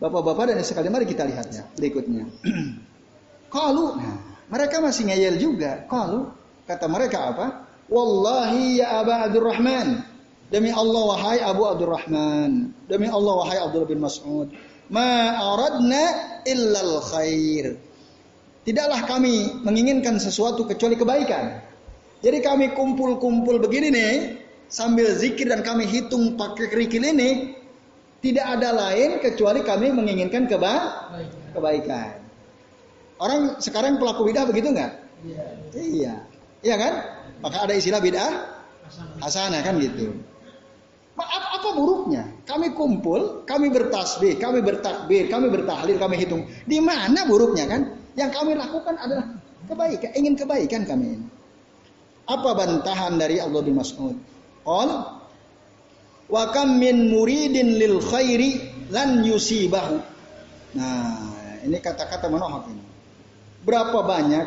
[0.00, 2.24] Bapak-bapak dan sekali mari kita lihatnya berikutnya.
[3.54, 4.16] Kalau nah,
[4.48, 5.84] mereka masih ngeyel juga.
[5.92, 6.32] Kalau
[6.64, 7.46] kata mereka apa?
[7.92, 10.08] Wallahi ya Aba Abdurrahman.
[10.50, 12.72] Demi Allah wahai Abu Abdurrahman.
[12.88, 14.50] Demi Allah wahai Abdul bin Mas'ud.
[14.90, 17.76] Ma aradna illal khair.
[18.66, 21.60] Tidaklah kami menginginkan sesuatu kecuali kebaikan.
[22.20, 24.14] Jadi kami kumpul-kumpul begini nih,
[24.70, 27.58] sambil zikir dan kami hitung pakai kerikil ini,
[28.22, 31.04] tidak ada lain kecuali kami menginginkan keba
[31.52, 32.22] kebaikan.
[33.20, 34.92] Orang sekarang pelaku bidah begitu nggak?
[35.26, 35.44] Iya.
[35.76, 36.14] Iya.
[36.64, 36.92] Iya kan?
[37.44, 38.30] Maka ada istilah bidah
[39.20, 40.16] hasanah kan gitu.
[41.20, 42.24] Apa, apa buruknya?
[42.48, 46.48] Kami kumpul, kami bertasbih, kami bertakbir, kami bertahlil, kami hitung.
[46.64, 47.92] Di mana buruknya kan?
[48.16, 49.28] Yang kami lakukan adalah
[49.68, 51.26] kebaikan, ingin kebaikan kami ini.
[52.24, 54.16] Apa bantahan dari Allah bin Mas'ud?
[54.70, 54.90] Qal
[56.30, 59.98] wa kam min muridin lil khairi lan yusibahu.
[60.78, 62.84] Nah, ini kata-kata menohok ini.
[63.66, 64.46] Berapa banyak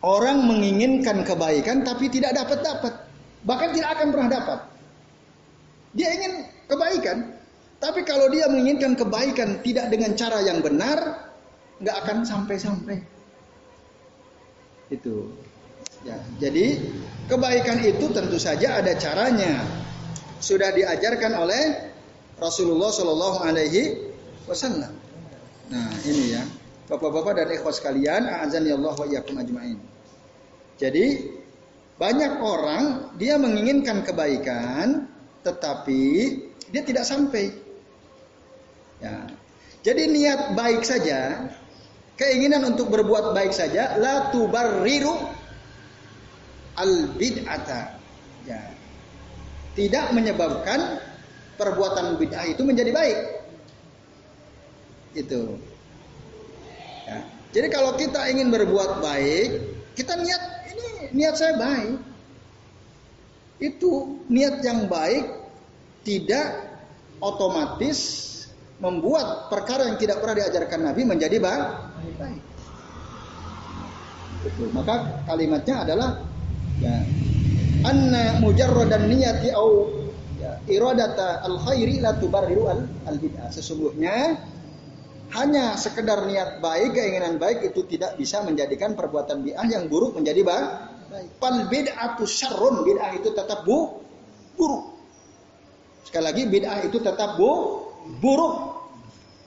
[0.00, 3.04] orang menginginkan kebaikan tapi tidak dapat-dapat.
[3.44, 4.58] Bahkan tidak akan pernah dapat.
[5.92, 6.32] Dia ingin
[6.64, 7.18] kebaikan,
[7.76, 11.28] tapi kalau dia menginginkan kebaikan tidak dengan cara yang benar,
[11.76, 13.04] nggak akan sampai-sampai.
[14.88, 15.43] Itu.
[16.04, 16.84] Ya, jadi
[17.32, 19.64] kebaikan itu tentu saja ada caranya.
[20.36, 21.64] Sudah diajarkan oleh
[22.36, 24.12] Rasulullah Shallallahu Alaihi
[24.44, 24.92] Wasallam.
[25.72, 26.44] Nah ini ya,
[26.92, 29.80] bapak-bapak dan ikhwas sekalian, azan ya Allah wa ajmain.
[30.76, 31.06] Jadi
[31.96, 35.08] banyak orang dia menginginkan kebaikan,
[35.40, 36.02] tetapi
[36.68, 37.54] dia tidak sampai.
[39.00, 39.24] Ya.
[39.80, 41.48] Jadi niat baik saja,
[42.20, 45.33] keinginan untuk berbuat baik saja, la tubarriru
[46.78, 47.98] al bid'ata.
[48.44, 48.60] Ya.
[49.74, 51.02] Tidak menyebabkan
[51.58, 53.18] perbuatan bid'ah itu menjadi baik.
[55.14, 55.58] Itu.
[57.06, 57.18] Ya.
[57.54, 59.50] Jadi kalau kita ingin berbuat baik,
[59.94, 60.42] kita niat
[60.74, 61.98] ini niat saya baik.
[63.62, 65.30] Itu niat yang baik
[66.02, 66.74] tidak
[67.22, 68.30] otomatis
[68.82, 72.42] membuat perkara yang tidak pernah diajarkan Nabi menjadi baik.
[74.44, 74.68] Betul.
[74.76, 76.20] Maka kalimatnya adalah
[76.80, 76.96] ya.
[77.84, 79.92] Anna mujarradan niyati au
[80.40, 84.40] ya, iradata al khairi la tubarriru al, al bid'ah sesungguhnya
[85.36, 90.40] hanya sekedar niat baik keinginan baik itu tidak bisa menjadikan perbuatan bid'ah yang buruk menjadi
[90.40, 90.70] baik.
[91.36, 94.00] Fal bid'atu syarrun bid'ah itu tetap bu
[94.56, 94.84] buruk.
[96.08, 97.50] Sekali lagi bid'ah itu tetap bu
[98.22, 98.54] buruk.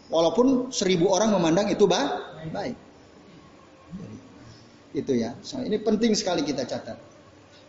[0.08, 2.78] Walaupun seribu orang memandang itu baik.
[4.96, 5.36] Itu ya.
[5.44, 7.07] So, ini penting sekali kita catat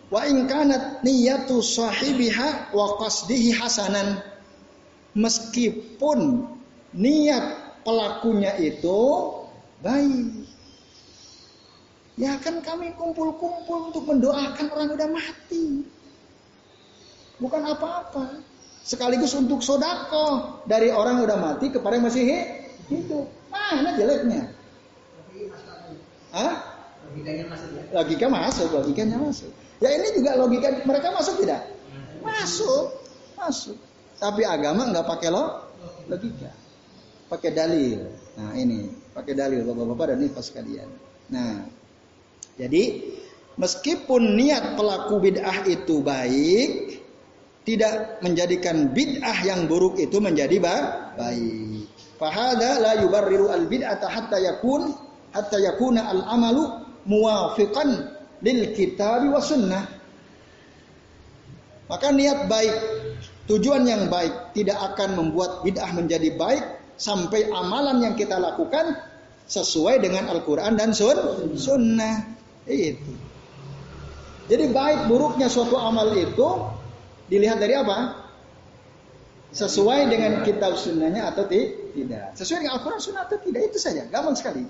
[0.09, 4.25] Wa in kanat niyatu sahibiha wa qasdihi hasanan.
[5.13, 6.49] Meskipun
[6.97, 7.45] niat
[7.85, 9.01] pelakunya itu
[9.85, 10.49] baik.
[12.19, 15.87] Ya kan kami kumpul-kumpul untuk mendoakan orang udah mati.
[17.39, 18.43] Bukan apa-apa.
[18.83, 22.25] Sekaligus untuk sodako dari orang udah mati kepada yang masih
[22.89, 23.29] hidup.
[23.53, 24.51] Mana jeleknya?
[26.33, 26.55] Hah?
[27.07, 27.83] Logikanya masuk ya?
[27.95, 29.53] Logika masuk, logikanya masuk.
[29.79, 31.63] Ya ini juga logika mereka masuk tidak?
[32.19, 32.99] Masuk,
[33.39, 33.79] masuk.
[34.19, 35.71] Tapi agama nggak pakai lo
[36.11, 36.51] logika,
[37.31, 38.11] pakai dalil.
[38.35, 40.91] Nah ini pakai dalil bapak-bapak dan ibu sekalian.
[41.31, 41.63] Nah
[42.59, 43.15] jadi
[43.55, 46.99] meskipun niat pelaku bid'ah itu baik,
[47.63, 51.87] tidak menjadikan bid'ah yang buruk itu menjadi baik.
[52.19, 54.91] Fahada la yubarriru al bid'ata hatta yakun
[55.31, 56.67] hatta yakuna al amalu
[57.07, 59.85] muwafiqan lil kitab wa sunnah.
[61.89, 62.75] Maka niat baik
[63.49, 66.65] tujuan yang baik tidak akan membuat bid'ah menjadi baik
[67.01, 68.93] sampai amalan yang kita lakukan
[69.49, 71.17] sesuai dengan Al-Quran dan sun
[71.57, 72.37] sunnah.
[72.69, 73.17] Itu.
[74.49, 76.49] Jadi baik buruknya suatu amal itu
[77.33, 78.29] dilihat dari apa?
[79.49, 82.37] Sesuai dengan kitab sunnahnya atau tidak.
[82.37, 83.73] Sesuai dengan Al-Quran sunnah atau tidak.
[83.73, 84.05] Itu saja.
[84.13, 84.69] Gampang sekali.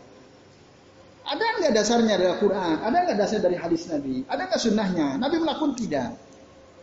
[1.29, 2.77] Ada nggak dasarnya dari Al-Quran?
[2.81, 4.25] Ada nggak dasar dari hadis Nabi?
[4.25, 5.09] Ada nggak sunnahnya?
[5.21, 6.17] Nabi melakukan tidak.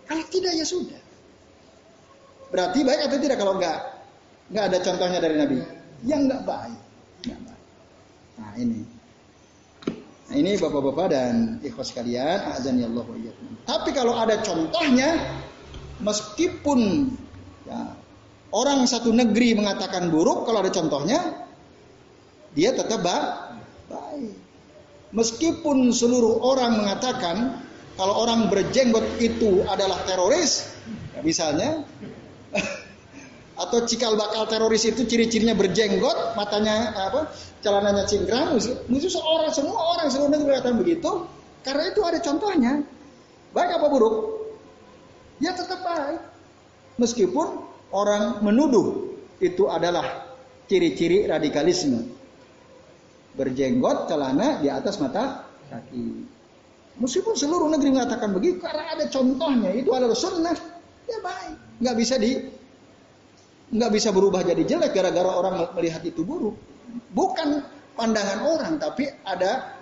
[0.05, 1.01] Kalau tidak ya sudah.
[2.53, 3.77] Berarti baik atau tidak kalau nggak
[4.53, 5.58] nggak ada contohnya dari Nabi?
[6.05, 6.81] Yang nggak baik.
[8.36, 8.81] Nah ini.
[10.25, 13.05] Nah ini bapak-bapak dan ikhwas kalian, azan ya Allah
[13.65, 15.21] Tapi kalau ada contohnya,
[16.01, 17.13] meskipun
[17.69, 17.93] ya,
[18.49, 21.45] orang satu negeri mengatakan buruk, kalau ada contohnya,
[22.58, 23.05] dia tetap.
[25.15, 27.63] Meskipun seluruh orang mengatakan
[27.95, 30.75] kalau orang berjenggot itu adalah teroris,
[31.23, 31.88] misalnya,
[33.63, 37.32] atau cikal bakal teroris itu ciri-cirinya berjenggot, matanya apa,
[37.63, 38.60] celananya cingkrang,
[38.91, 41.12] musuh seorang semua orang seluruh negeri mengatakan begitu,
[41.63, 42.73] karena itu ada contohnya.
[43.56, 44.15] Baik apa buruk?
[45.39, 46.19] Ya tetap baik.
[46.99, 47.63] Meskipun
[47.95, 50.28] orang menuduh itu adalah
[50.67, 52.24] ciri-ciri radikalisme
[53.35, 56.25] berjenggot celana di atas mata kaki.
[56.95, 60.55] Meskipun seluruh negeri mengatakan begitu, karena ada contohnya itu adalah sunnah,
[61.03, 61.83] ya baik.
[61.83, 62.39] Nggak bisa di
[63.75, 66.55] nggak bisa berubah jadi jelek gara-gara orang melihat itu buruk.
[67.11, 67.59] Bukan
[67.99, 69.75] pandangan orang, tapi ada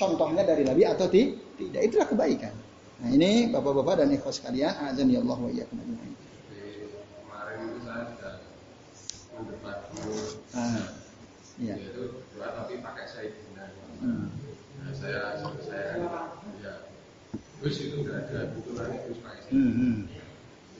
[0.00, 1.80] contohnya dari Nabi atau tidak.
[1.84, 2.54] Itulah kebaikan.
[3.04, 8.34] Nah ini bapak-bapak dan ikhwas sekalian, azan ya Allah wa iyyakum Kemarin itu saya sudah
[9.36, 11.03] mendapatkan
[11.54, 13.64] ah, iya dua tapi pakai Sayyidina.
[14.02, 14.26] Hmm.
[14.82, 16.02] Nah, saya saya
[16.58, 16.74] ya
[17.62, 19.70] Gus itu enggak ada butuhannya Gus pakai Sayyidina.
[19.70, 19.74] Hmm.
[19.78, 19.98] hmm.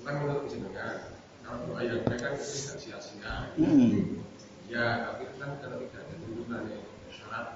[0.05, 0.97] Kan menurut jenengan
[1.45, 3.35] kalau doa yang baik kan itu tidak sia-sia.
[3.55, 4.21] Hmm.
[4.65, 6.79] Ya, tapi kan kalau tidak ada tuntunannya
[7.13, 7.47] syarat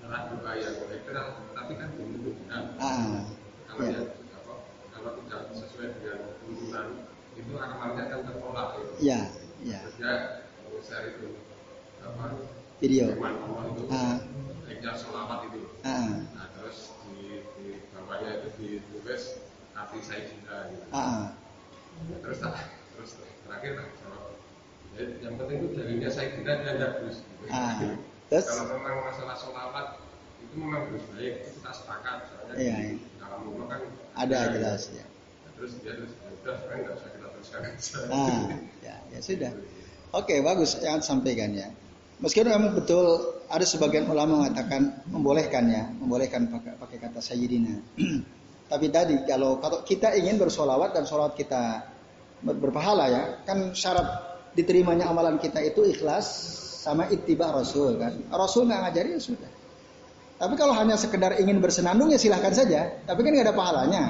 [0.00, 2.62] syarat doa yang baik kan tapi kan belum menunjukkan.
[2.82, 3.22] Ah.
[3.64, 4.02] Kalau ya.
[4.38, 4.54] apa,
[4.92, 6.86] kalau tidak sesuai dengan tuntunan
[7.34, 8.68] itu amalnya kan tertolak.
[9.02, 9.20] Ya,
[9.62, 9.80] ya.
[9.98, 10.14] Ya,
[10.84, 11.38] saya itu
[12.04, 12.26] apa
[12.84, 13.08] video.
[13.88, 14.20] Ah.
[14.92, 15.60] selamat itu.
[15.80, 16.20] Ah.
[16.36, 17.66] Nah terus di, di
[17.96, 19.40] bawahnya itu ditulis
[19.72, 20.68] hati saya juga.
[20.68, 20.84] Gitu.
[20.92, 21.32] Ah.
[22.20, 23.10] Terus terus
[23.48, 24.36] terakhir tak jawab.
[24.94, 27.24] Ya, yang penting itu darinya saya kira dia ada terus.
[27.24, 27.44] Gitu.
[27.48, 27.80] Ah.
[28.28, 28.46] Terus?
[28.52, 29.86] Kalau memang masalah selamat
[30.44, 32.96] itu memang harus baik kita sepakat soalnya iya, iya.
[33.16, 33.80] dalam umum kan
[34.12, 35.06] ada jelas ya.
[35.08, 37.60] Nah, terus dia terus ya udah sekarang nggak usah kita teruskan.
[38.12, 38.44] Ah,
[38.84, 39.52] ya, ya sudah.
[40.12, 41.72] Oke, bagus yang sampaikan ya.
[42.22, 47.74] Meskipun memang betul ada sebagian ulama mengatakan membolehkan ya, membolehkan pakai, pakai kata sayyidina.
[48.70, 51.84] Tapi tadi kalau kalau kita ingin bersolawat dan solawat kita
[52.44, 54.06] berpahala ya, kan syarat
[54.54, 56.26] diterimanya amalan kita itu ikhlas
[56.84, 58.14] sama ittiba Rasul kan.
[58.30, 59.50] Rasul nggak ngajari ya sudah.
[60.34, 62.94] Tapi kalau hanya sekedar ingin bersenandung ya silahkan saja.
[63.06, 64.04] Tapi kan nggak ada pahalanya.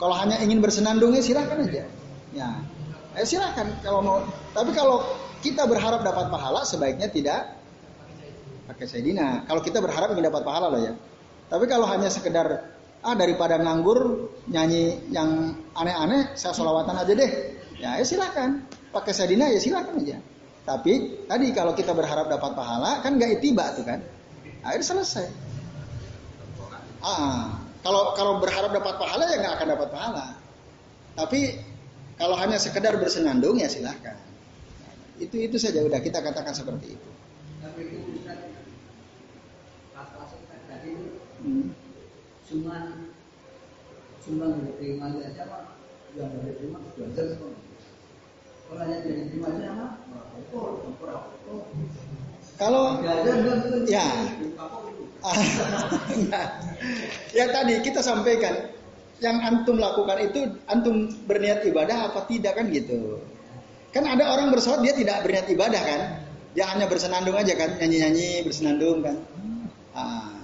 [0.00, 1.84] Kalau hanya ingin bersenandung ya silahkan aja.
[2.30, 2.48] Ya,
[3.20, 4.18] eh, silahkan kalau mau.
[4.56, 5.04] Tapi kalau
[5.44, 7.60] kita berharap dapat pahala sebaiknya tidak
[8.70, 9.44] pakai Sayyidina.
[9.44, 10.92] Kalau kita berharap ingin dapat pahala lah ya.
[11.50, 17.30] Tapi kalau hanya sekedar ah daripada nganggur nyanyi yang aneh-aneh, saya solawatan aja deh.
[17.80, 18.64] Ya, ya silakan.
[18.92, 20.18] Pakai Sayyidina ya silakan aja.
[20.64, 24.04] Tapi tadi kalau kita berharap dapat pahala kan nggak itiba tuh kan.
[24.60, 25.26] Akhirnya selesai.
[27.00, 30.26] Ah, kalau kalau berharap dapat pahala ya nggak akan dapat pahala.
[31.16, 31.69] Tapi
[32.20, 34.12] kalau hanya sekedar bersenandung ya silahkan.
[35.16, 37.08] Itu itu saja udah kita katakan seperti itu.
[41.40, 41.72] Hmm.
[42.44, 43.08] cuma
[44.20, 45.62] cuma diterima aja pak
[46.12, 47.56] yang diterima belajar semua.
[48.68, 49.88] Kalau hanya diterima aja apa?
[52.60, 53.00] Kalau
[53.88, 54.04] ya,
[57.32, 58.68] ya tadi kita sampaikan
[59.20, 63.20] yang antum lakukan itu antum berniat ibadah apa tidak kan gitu.
[63.92, 66.00] Kan ada orang bersolat dia tidak berniat ibadah kan?
[66.56, 69.16] Dia hanya bersenandung aja kan, nyanyi-nyanyi bersenandung kan.
[69.94, 70.34] Ah,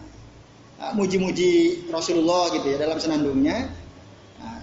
[0.79, 3.67] ah, muji-muji Rasulullah gitu ya dalam senandungnya.
[4.39, 4.63] Nah,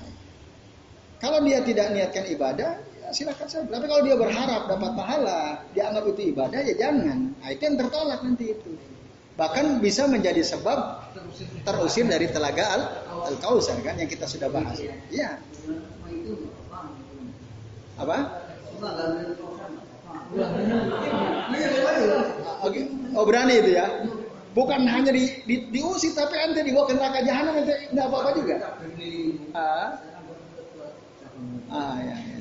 [1.20, 3.68] kalau dia tidak niatkan ibadah, ya silakan saja.
[3.68, 5.42] Tapi kalau dia berharap dapat pahala,
[5.76, 7.36] dia anggap itu ibadah, ya jangan.
[7.40, 8.72] Nah, itu yang tertolak nanti itu.
[9.34, 11.10] Bahkan bisa menjadi sebab
[11.66, 12.78] terusir dari telaga
[13.26, 14.78] al-kausar kan yang kita sudah bahas.
[15.10, 15.42] Iya.
[17.98, 18.18] Apa?
[23.14, 23.86] Oh berani itu ya?
[24.54, 28.56] Bukan hanya di, di, diusir tapi ente dibawa ke neraka jahanam ente nggak apa-apa juga.
[29.58, 29.98] Ah,
[31.74, 32.38] ah ya, ya.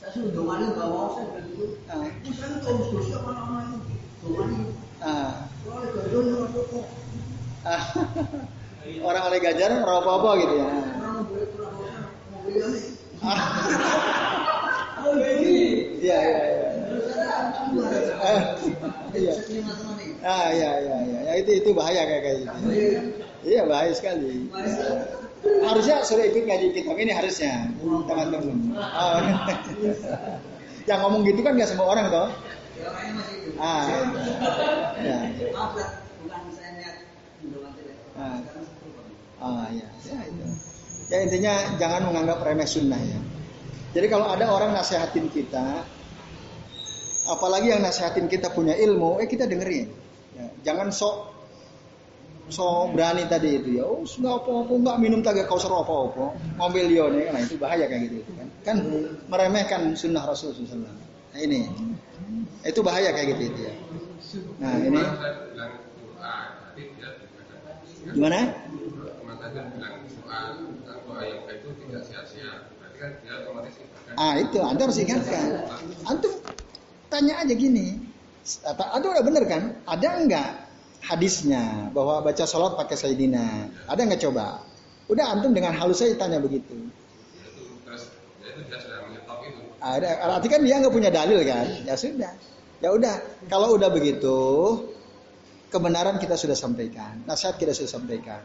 [0.00, 1.76] Saya sudah mali nggak mau saya begitu.
[1.92, 2.08] Ah.
[2.24, 3.91] Saya tahu dosa mana-mana itu.
[5.02, 5.34] Ah.
[7.66, 7.82] Ah.
[9.06, 10.68] Orang oleh gajar merokok apa gitu ya.
[16.02, 16.42] Iya iya.
[19.14, 19.34] Iya.
[20.22, 21.20] Ah iya iya iya.
[21.26, 22.56] Ya itu itu bahaya kayak kayak gitu.
[23.42, 24.46] Iya bahaya sekali.
[25.42, 27.66] Harusnya sudah ikut ngaji kitab ini harusnya
[28.06, 28.70] teman-teman.
[28.78, 29.18] Oh.
[30.90, 32.30] Yang ngomong gitu kan nggak semua orang toh.
[33.58, 33.84] Ah.
[35.02, 35.18] Ya.
[38.18, 38.38] Ah.
[39.42, 40.44] Ah ya, ya itu.
[41.10, 43.20] Ya intinya jangan menganggap remeh sunnah ya.
[43.92, 45.84] Jadi kalau ada orang nasihatin kita,
[47.28, 49.92] apalagi yang nasihatin kita punya ilmu, eh kita dengerin.
[50.32, 51.32] Ya, jangan sok
[52.48, 56.36] so berani tadi itu ya, oh nggak apa-apa, nggak minum tagak kau seru apa-apa,
[56.72, 58.76] dia nih, nah itu bahaya kayak gitu kan, kan
[59.30, 60.84] meremehkan sunnah Rasul SAW.
[60.84, 61.64] Nah ini,
[62.62, 63.74] itu bahaya kayak gitu itu ya.
[64.62, 65.02] Nah ini,
[68.14, 68.40] gimana?
[74.14, 75.46] Ah itu Anda harus ingatkan.
[76.06, 76.32] Antum
[77.10, 77.98] tanya aja gini.
[78.62, 79.62] Apa Anda udah bener kan?
[79.86, 80.50] Ada enggak
[81.02, 83.68] hadisnya bahwa baca sholat pakai sayyidina?
[83.90, 84.62] Ada enggak coba?
[85.10, 86.72] Udah antum dengan halus saya tanya begitu.
[89.82, 91.66] Ada, arti kan dia nggak punya dalil kan?
[91.82, 92.30] Ya sudah,
[92.82, 93.16] ya udah.
[93.46, 94.38] Kalau udah begitu,
[95.72, 98.42] kebenaran kita sudah sampaikan, nasihat kita sudah sampaikan,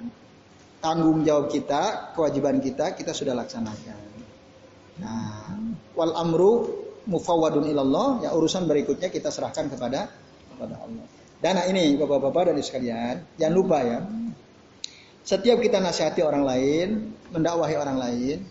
[0.80, 4.06] tanggung jawab kita, kewajiban kita, kita sudah laksanakan.
[5.02, 5.58] Nah,
[5.98, 6.52] wal amru
[7.10, 10.08] mufawwadun ilallah, ya urusan berikutnya kita serahkan kepada
[10.54, 11.06] kepada Allah.
[11.38, 14.00] Dan nah ini Bapak-bapak dan sekalian, jangan lupa ya.
[15.22, 16.88] Setiap kita nasihati orang lain,
[17.30, 18.42] mendakwahi orang lain,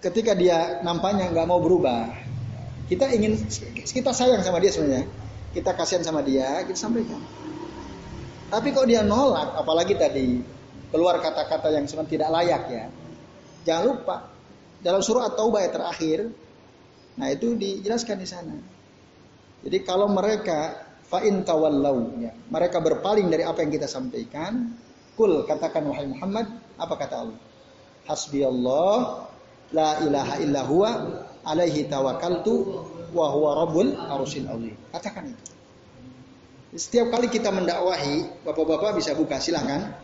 [0.00, 2.08] ketika dia nampaknya nggak mau berubah,
[2.90, 3.40] kita ingin
[3.80, 5.06] kita sayang sama dia sebenarnya.
[5.54, 7.22] Kita kasihan sama dia, kita sampaikan.
[8.50, 10.42] Tapi kok dia nolak, apalagi tadi
[10.90, 12.84] keluar kata-kata yang sebenarnya tidak layak ya.
[13.64, 14.16] Jangan lupa
[14.84, 16.18] dalam surah At-Taubah ayat terakhir,
[17.16, 18.56] nah itu dijelaskan di sana.
[19.64, 24.76] Jadi kalau mereka fa'in tawallau, ya, mereka berpaling dari apa yang kita sampaikan,
[25.16, 27.38] kul katakan wahai Muhammad, apa kata Allah?
[28.04, 29.24] Hasbi Allah,
[29.72, 30.90] la ilaha illa huwa,
[31.44, 32.84] alaihi tawakkaltu,
[33.14, 34.74] wa huwa rabbul arsyil azim.
[34.90, 35.44] Katakan itu.
[36.74, 39.94] Setiap kali kita mendakwahi, bapak-bapak bisa buka, silahkan.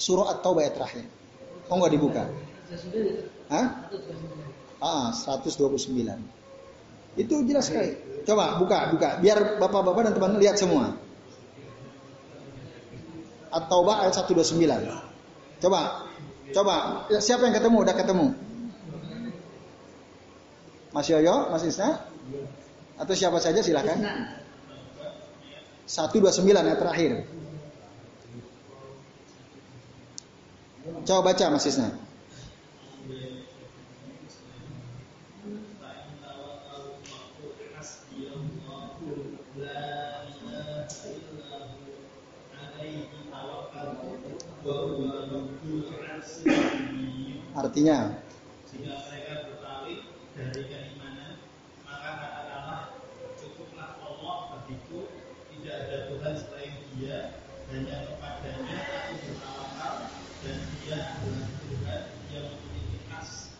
[0.00, 1.04] Surah At-Taubah ayat terakhir.
[1.70, 2.24] Mau nggak dibuka?
[3.46, 3.66] Hah?
[4.82, 5.70] Ah, 129.
[7.14, 7.94] Itu jelas sekali.
[8.26, 9.22] Coba buka, buka.
[9.22, 10.98] Biar bapak-bapak dan teman lihat semua.
[13.54, 14.58] At-Taubah ayat 129.
[15.62, 16.10] Coba.
[16.50, 16.74] Coba.
[17.22, 17.76] Siapa yang ketemu?
[17.86, 18.26] Udah ketemu?
[20.90, 22.02] Mas Yoyo, Mas Isna?
[22.98, 23.98] Atau siapa saja silahkan.
[25.86, 27.10] 129 ayat terakhir.
[31.06, 31.90] Coba baca Mas Isna.
[47.60, 48.16] Artinya
[48.72, 51.44] jika mereka berpaling dari keimanan
[51.84, 52.82] maka katakanlah
[53.36, 55.12] cukuplah Allah bagiku
[55.52, 57.18] tidak ada Tuhan selain Dia
[57.68, 59.94] hanya kepadanya aku bertawakal
[60.40, 63.52] dan Dia adalah Tuhan yang memiliki khas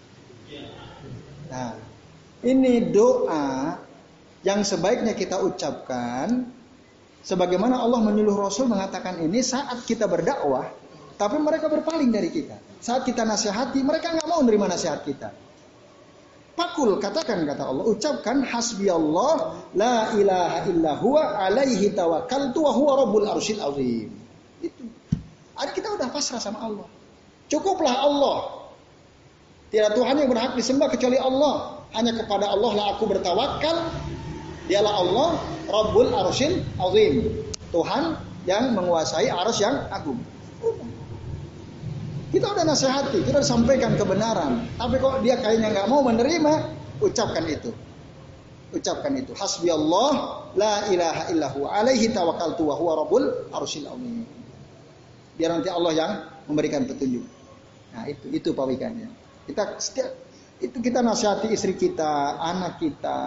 [0.48, 1.16] yang agung.
[1.52, 1.76] Nah,
[2.40, 3.76] ini doa
[4.40, 6.48] yang sebaiknya kita ucapkan
[7.20, 10.80] sebagaimana Allah menyuruh Rasul mengatakan ini saat kita berdakwah
[11.20, 12.56] tapi mereka berpaling dari kita.
[12.80, 15.28] Saat kita nasihati, mereka nggak mau menerima nasihat kita.
[16.56, 22.92] Pakul katakan kata Allah, ucapkan hasbi Allah la ilaha illa huwa alaihi tawakkaltu wa huwa
[23.04, 24.08] rabbul arsyil azim.
[24.64, 24.88] Itu.
[25.60, 26.88] Ada kita udah pasrah sama Allah.
[27.52, 28.64] Cukuplah Allah.
[29.68, 31.79] Tidak Tuhan yang berhak disembah kecuali Allah.
[31.90, 33.76] Hanya kepada Allah lah aku bertawakal.
[34.70, 35.28] Dialah Allah
[35.66, 37.42] Rabbul Arsyil Azim.
[37.70, 40.18] Tuhan yang menguasai arus yang agung.
[42.30, 44.62] Kita udah nasihati, kita udah sampaikan kebenaran.
[44.78, 46.52] Tapi kok dia kayaknya nggak mau menerima,
[47.02, 47.74] ucapkan itu.
[48.70, 49.34] Ucapkan itu.
[49.34, 54.22] Hasbi Allah, la ilaha illahu alaihi tawakkaltu wa huwa rabbul arsyil azim.
[55.34, 56.12] Biar nanti Allah yang
[56.46, 57.26] memberikan petunjuk.
[57.90, 59.10] Nah, itu itu pawikannya.
[59.50, 60.14] Kita setiap
[60.60, 63.18] itu kita nasihati istri kita, anak kita,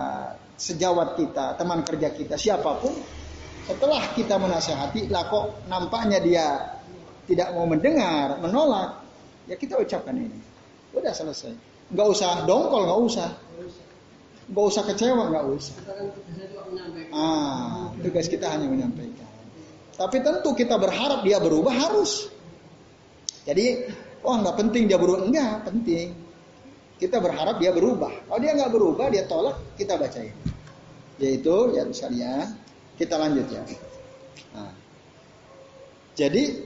[0.53, 2.93] sejawat kita, teman kerja kita, siapa pun.
[3.63, 6.45] Setelah kita menasihati, lah kok nampaknya dia
[7.25, 9.01] tidak mau mendengar, menolak,
[9.49, 10.39] ya kita ucapkan ini.
[10.93, 11.55] Udah selesai.
[11.89, 13.29] Nggak usah dongkol, nggak usah.
[14.43, 15.75] Gak usah kecewa, nggak usah.
[17.15, 19.25] Ah, tugas kita hanya menyampaikan.
[19.95, 22.27] Tapi tentu kita berharap dia berubah harus.
[23.47, 23.88] Jadi,
[24.19, 26.22] oh nggak penting dia berubah, enggak penting.
[27.04, 28.32] Kita berharap dia berubah.
[28.32, 30.32] Kalau dia nggak berubah, dia tolak, kita bacain.
[31.20, 32.47] Yaitu ya sekalian,
[32.95, 33.60] kita lanjut ya.
[34.56, 34.72] Nah.
[36.16, 36.64] Jadi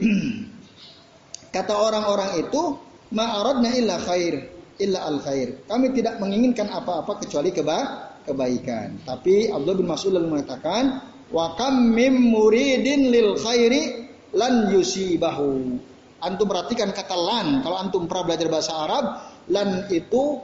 [1.58, 2.62] kata orang-orang itu
[3.10, 4.46] ma'aradna illa khair
[4.78, 5.66] illa al khair.
[5.66, 9.02] Kami tidak menginginkan apa-apa kecuali keba kebaikan.
[9.02, 11.02] Tapi Abdullah bin Mas'ud lalu mengatakan,
[11.34, 14.06] wa kam mim muridin lil khairi
[14.38, 15.82] lan yusibahu.
[16.22, 17.62] Antum perhatikan kata lan.
[17.66, 19.04] Kalau antum pernah belajar bahasa Arab,
[19.48, 20.40] lan itu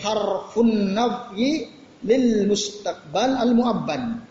[0.00, 1.70] harfun nafyi
[2.04, 4.22] lil mustaqbal al muabban.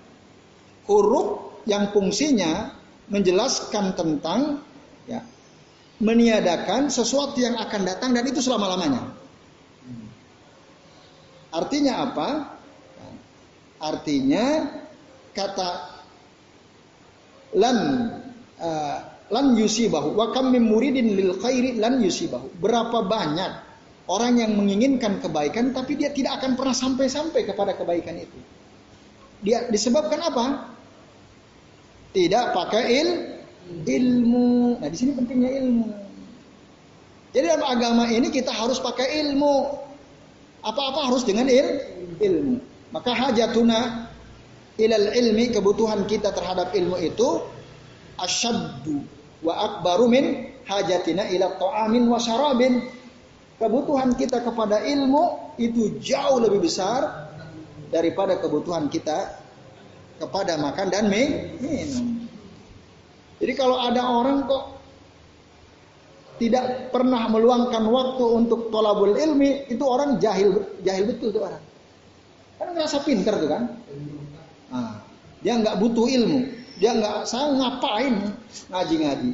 [0.88, 2.76] Huruf yang fungsinya
[3.08, 4.64] menjelaskan tentang
[5.08, 5.24] ya
[6.04, 9.16] meniadakan sesuatu yang akan datang dan itu selama-lamanya.
[11.54, 12.30] Artinya apa?
[13.84, 14.74] Artinya
[15.36, 15.70] kata
[17.54, 17.78] lan
[18.58, 18.98] uh,
[19.30, 22.50] lan yusibahu wa kam min muridin lil khairi lan yusibahu.
[22.58, 23.73] Berapa banyak
[24.08, 28.40] orang yang menginginkan kebaikan tapi dia tidak akan pernah sampai-sampai kepada kebaikan itu.
[29.44, 30.72] Dia disebabkan apa?
[32.16, 33.10] Tidak pakai il
[33.84, 34.80] ilmu.
[34.80, 35.88] Nah, di sini pentingnya ilmu.
[37.34, 39.82] Jadi dalam agama ini kita harus pakai ilmu.
[40.64, 41.82] Apa-apa harus dengan il,
[42.24, 42.56] ilmu.
[42.96, 44.08] Maka hajatuna
[44.80, 47.44] ilal ilmi kebutuhan kita terhadap ilmu itu
[48.16, 49.04] asyaddu
[49.44, 52.86] wa akbaru min hajatina ila ta'amin wa syarabin.
[53.62, 57.30] Kebutuhan kita kepada ilmu itu jauh lebih besar
[57.94, 59.38] daripada kebutuhan kita
[60.18, 62.26] kepada makan dan minum.
[63.38, 64.64] Jadi kalau ada orang kok
[66.42, 71.62] tidak pernah meluangkan waktu untuk tolabul ilmi, itu orang jahil jahil betul tuh orang.
[72.58, 73.64] Kan ngerasa pinter tuh kan.
[74.74, 74.98] Nah,
[75.46, 76.40] dia nggak butuh ilmu,
[76.82, 78.34] dia nggak saya ngapain
[78.74, 79.32] ngaji-ngaji.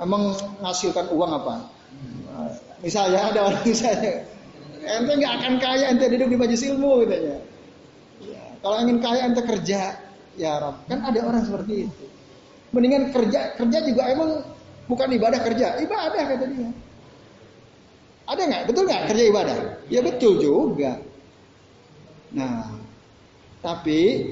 [0.00, 0.32] Emang
[0.64, 1.54] ngasilkan uang apa?
[2.84, 4.14] Misalnya ada orang misalnya,
[4.84, 7.36] ente nggak akan kaya ente duduk di majelis ilmu katanya.
[8.20, 9.80] Ya, kalau ingin kaya ente kerja,
[10.36, 10.76] ya Rob.
[10.86, 12.04] Kan ada orang seperti itu.
[12.76, 14.30] Mendingan kerja kerja juga emang
[14.84, 16.68] Bukan ibadah kerja, ibadah kata dia.
[18.28, 18.62] Ada nggak?
[18.68, 19.56] Betul nggak kerja ibadah?
[19.88, 21.00] Ya betul juga.
[22.36, 22.68] Nah,
[23.64, 24.28] tapi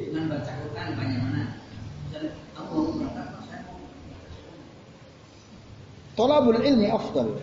[6.13, 7.41] Tolabul ilmi afdal.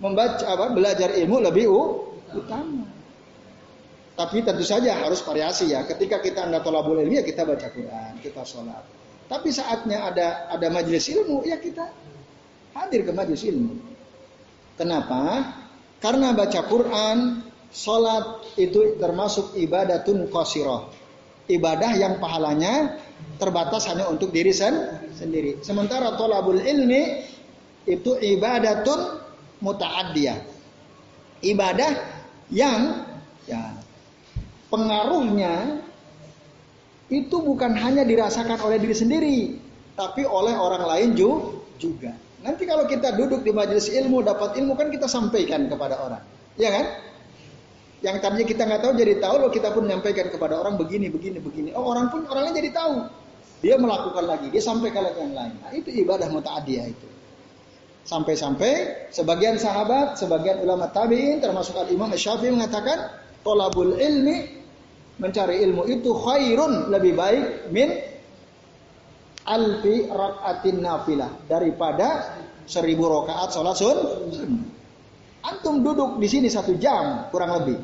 [0.00, 0.72] Membaca apa?
[0.72, 1.68] Belajar ilmu lebih
[2.32, 2.88] utama.
[4.16, 5.84] Tapi tentu saja harus variasi ya.
[5.84, 8.84] Ketika kita anda tolabul ilmi ya kita baca Quran, kita sholat.
[9.28, 11.88] Tapi saatnya ada ada majelis ilmu ya kita
[12.76, 13.76] hadir ke majelis ilmu.
[14.76, 15.44] Kenapa?
[16.00, 20.88] Karena baca Quran, sholat itu termasuk ibadatun qasirah.
[21.44, 22.96] Ibadah yang pahalanya
[23.36, 25.60] terbatas hanya untuk diri sendiri.
[25.60, 27.24] Sementara tolabul ilmi
[27.84, 29.19] itu ibadatun
[29.60, 30.38] muta'addiyah.
[31.40, 31.92] Ibadah
[32.52, 33.08] yang
[33.48, 33.72] ya,
[34.68, 35.80] pengaruhnya
[37.08, 39.38] itu bukan hanya dirasakan oleh diri sendiri,
[39.96, 41.08] tapi oleh orang lain
[41.80, 42.12] juga.
[42.40, 46.22] Nanti kalau kita duduk di majelis ilmu, dapat ilmu kan kita sampaikan kepada orang.
[46.56, 46.86] Ya kan?
[48.00, 51.36] Yang tadinya kita nggak tahu jadi tahu, loh kita pun menyampaikan kepada orang begini, begini,
[51.36, 51.68] begini.
[51.76, 52.96] Oh orang pun orangnya jadi tahu.
[53.60, 55.52] Dia melakukan lagi, dia sampaikan lagi yang lain.
[55.60, 57.08] Nah, itu ibadah muta'adiyah itu.
[58.00, 63.12] Sampai-sampai sebagian sahabat, sebagian ulama tabi'in termasuk al-Imam Syafi'i mengatakan
[63.44, 64.60] tolabul ilmi
[65.20, 67.92] mencari ilmu itu khairun lebih baik min
[69.44, 73.98] alfi rakaatin nafilah daripada seribu rakaat sholat sun.
[75.40, 77.78] Antum duduk di sini satu jam kurang lebih.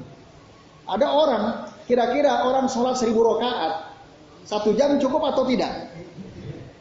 [0.86, 1.44] Ada orang
[1.84, 3.92] kira-kira orang sholat seribu rakaat
[4.48, 5.92] satu jam cukup atau tidak?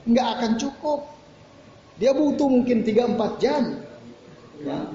[0.08, 1.15] Enggak akan cukup.
[1.96, 3.80] Dia butuh mungkin tiga empat jam.
[4.60, 4.92] Ya.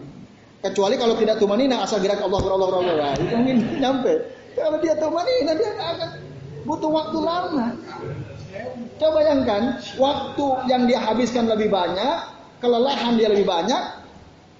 [0.60, 4.12] Kecuali kalau tidak tumanina asal gerak Allah Allah Allah Allah itu mungkin nyampe.
[4.52, 6.10] Kalau dia tumanina dia akan
[6.68, 7.66] butuh waktu lama.
[9.00, 12.16] Coba bayangkan, waktu yang dia habiskan lebih banyak,
[12.60, 13.80] kelelahan dia lebih banyak,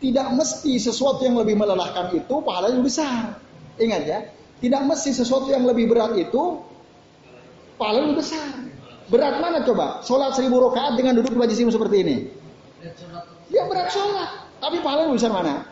[0.01, 3.37] tidak mesti sesuatu yang lebih melelahkan itu pahalanya besar.
[3.77, 4.19] Ingat ya,
[4.65, 6.65] tidak mesti sesuatu yang lebih berat itu
[7.77, 8.70] pahalanya besar.
[9.11, 9.99] Berat mana coba?
[10.07, 12.17] Sholat seribu rakaat dengan duduk di majlis seperti ini.
[13.51, 15.67] Ya berat sholat, tapi lebih besar mana?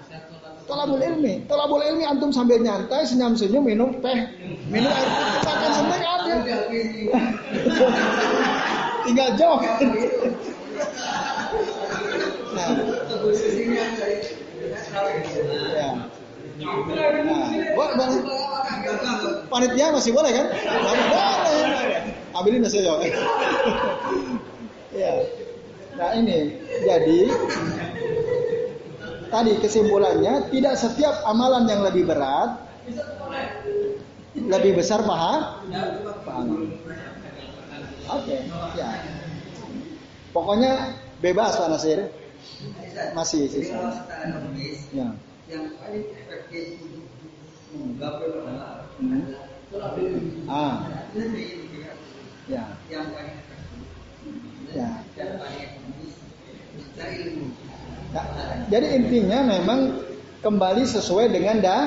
[0.69, 4.19] Tolabul ilmi, tolabul ilmi antum sambil nyantai, senyum-senyum, minum teh,
[4.69, 6.35] minum air putih, makan sendiri ada.
[9.09, 9.61] Tinggal jauh.
[12.53, 12.69] Nah.
[15.73, 15.91] Ya.
[16.59, 17.07] Nah, boleh.
[19.49, 20.47] Panitia masih boleh kan?
[20.53, 22.28] boleh.
[22.43, 22.99] Ambilin nasi yo.
[24.95, 25.13] ya.
[25.99, 27.21] Nah ini jadi
[29.29, 32.69] tadi kesimpulannya tidak setiap amalan yang lebih berat
[34.39, 35.61] lebih besar paha.
[38.09, 38.41] Oke, okay,
[38.73, 38.89] ya.
[40.33, 42.09] Pokoknya bebas Pak Nasir.
[43.13, 43.69] Masih sih.
[44.95, 45.13] Ya.
[45.49, 46.65] Yang paling efektif
[47.73, 48.01] hmm.
[50.49, 50.89] Ah.
[52.49, 52.65] Ya.
[52.89, 53.37] Yang paling
[54.69, 54.89] Ya.
[55.17, 55.27] Ya.
[58.69, 60.05] Jadi intinya memang
[60.45, 61.79] kembali sesuai dengan da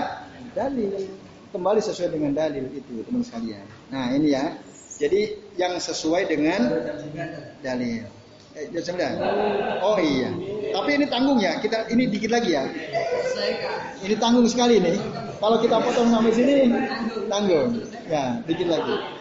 [0.58, 1.10] dalil.
[1.52, 3.66] Kembali sesuai dengan dalil itu teman sekalian.
[3.94, 4.58] Nah ini ya.
[5.02, 6.70] Jadi yang sesuai dengan
[7.66, 8.06] dalil.
[8.52, 9.82] Eh, jam 9.
[9.82, 10.30] Oh iya.
[10.76, 11.58] Tapi ini tanggung ya.
[11.58, 12.66] Kita ini dikit lagi ya.
[14.02, 14.98] Ini tanggung sekali nih.
[15.42, 16.70] Kalau kita potong sampai sini
[17.30, 17.82] tanggung.
[18.12, 19.21] Ya, dikit lagi.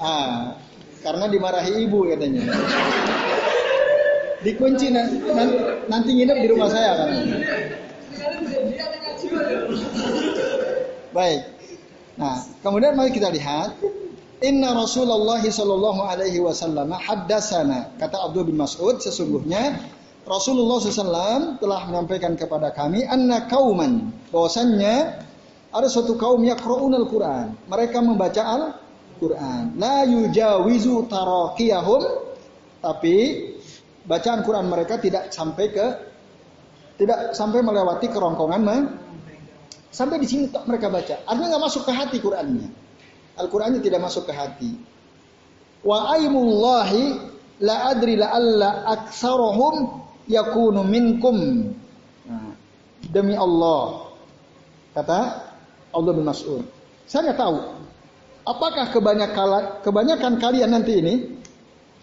[0.00, 0.56] Ah,
[1.04, 2.48] karena dimarahi ibu katanya.
[4.40, 5.16] Dikunci nanti,
[5.92, 7.08] nanti nginep di rumah saya kan.
[11.12, 11.40] Baik.
[12.16, 13.76] Nah, kemudian mari kita lihat
[14.40, 19.76] Inna Rasulullah sallallahu alaihi wasallam haddatsana kata Abdul bin Mas'ud sesungguhnya
[20.24, 25.26] Rasulullah SAW telah menyampaikan kepada kami anna kauman bahwasannya
[25.70, 27.54] ada suatu kaum yaqra'un al-Qur'an.
[27.70, 29.78] Mereka membaca Al-Qur'an.
[29.78, 32.02] La yujawizu taraqiyahum
[32.80, 33.16] tapi
[34.08, 35.86] bacaan Quran mereka tidak sampai ke
[36.96, 38.60] tidak sampai melewati kerongkongan
[39.92, 41.22] sampai di sini mereka baca.
[41.26, 42.68] Artinya nggak masuk ke hati Qurannya.
[43.40, 44.70] Al-Qur'annya tidak masuk ke hati.
[45.86, 47.30] Wa aimullahi
[47.62, 51.36] la adri la alla aksarahum yakunu minkum.
[52.28, 52.52] Nah,
[53.08, 54.12] demi Allah.
[54.92, 55.49] Kata
[55.90, 56.64] Allah bin Mas'ud.
[57.06, 57.58] Saya nggak tahu
[58.46, 61.14] apakah kebanyakan kebanyakan kalian nanti ini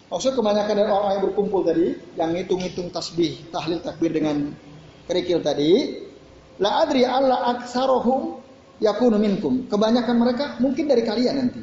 [0.08, 4.52] maksud kebanyakan dari orang yang berkumpul tadi yang ngitung-ngitung tasbih, tahlil takbir dengan
[5.08, 6.04] kerikil tadi
[6.60, 8.38] la adri alla aksarahum
[8.82, 9.66] yakunu minkum.
[9.66, 11.62] Kebanyakan mereka mungkin dari kalian nanti.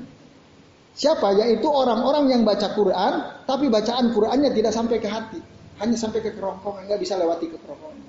[0.96, 1.36] Siapa?
[1.36, 5.44] Yaitu orang-orang yang baca Quran, tapi bacaan Qurannya tidak sampai ke hati.
[5.76, 8.00] Hanya sampai ke kerongkongan, nggak bisa lewati ke kerongkongan.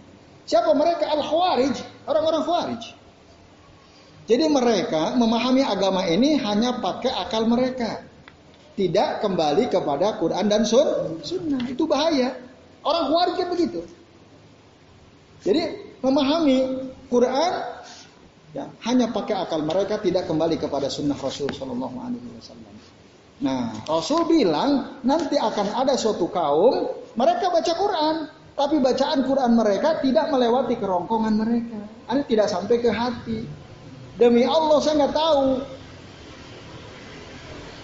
[0.46, 1.10] Siapa mereka?
[1.10, 1.74] Al-Khawarij.
[2.06, 2.82] Orang-orang Khawarij.
[4.26, 8.02] Jadi mereka memahami agama ini hanya pakai akal mereka.
[8.76, 11.64] Tidak kembali kepada Quran dan sun, sunnah.
[11.70, 12.34] Itu bahaya.
[12.82, 13.80] Orang kan begitu.
[15.46, 15.62] Jadi
[16.02, 17.52] memahami Quran
[18.50, 22.74] ya, hanya pakai akal mereka tidak kembali kepada sunnah Rasul Shallallahu Alaihi Wasallam.
[23.36, 28.14] Nah, Rasul bilang nanti akan ada suatu kaum mereka baca Quran,
[28.56, 31.78] tapi bacaan Quran mereka tidak melewati kerongkongan mereka,
[32.10, 33.65] ini tidak sampai ke hati.
[34.16, 35.44] Demi Allah saya nggak tahu.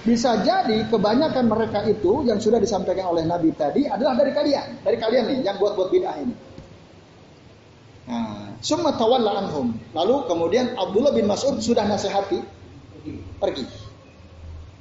[0.03, 4.99] Bisa jadi kebanyakan mereka itu yang sudah disampaikan oleh Nabi tadi adalah dari kalian, dari
[4.99, 6.35] kalian nih yang buat-buat bid'ah ini.
[8.11, 9.71] Nah, summa tawalla anhum.
[9.95, 12.43] Lalu kemudian Abdullah bin Mas'ud sudah nasihati
[13.39, 13.63] pergi.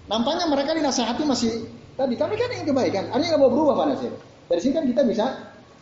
[0.10, 3.14] Nampaknya mereka dinasihati masih tadi, tapi kan yang kebaikan.
[3.14, 4.14] Artinya nggak mau berubah Pak Nasir.
[4.50, 5.26] Dari sini kan kita bisa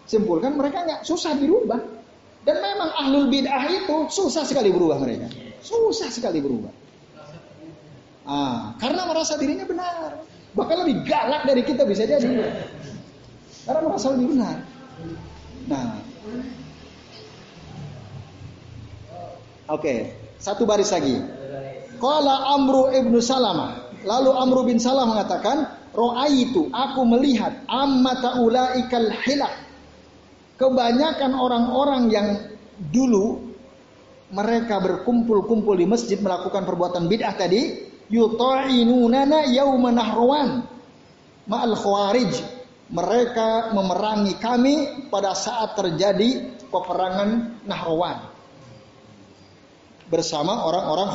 [0.04, 1.80] simpulkan mereka nggak susah dirubah.
[2.44, 5.32] Dan memang ahlul bid'ah itu susah sekali berubah mereka.
[5.64, 6.72] Susah sekali berubah.
[8.30, 10.22] Ah, karena merasa dirinya benar.
[10.53, 12.30] Bahkan lebih galak dari kita bisa jadi.
[13.66, 14.55] Karena merasa lebih benar.
[15.70, 16.01] Nah,
[19.70, 21.22] Oke, satu baris lagi.
[22.01, 23.89] Qala Amru ibnu Salamah.
[24.01, 25.78] Lalu Amru bin Salah mengatakan,
[26.32, 29.53] itu aku melihat ammata ulaikal hilak.
[30.55, 32.28] Kebanyakan orang-orang yang
[32.91, 33.49] dulu
[34.30, 40.66] mereka berkumpul-kumpul di masjid melakukan perbuatan bid'ah tadi, yuta'inunana yauma nahrawan
[41.50, 42.62] ma'al khawarij.
[42.90, 48.18] Mereka memerangi kami pada saat terjadi peperangan Nahrawan
[50.10, 51.10] bersama orang-orang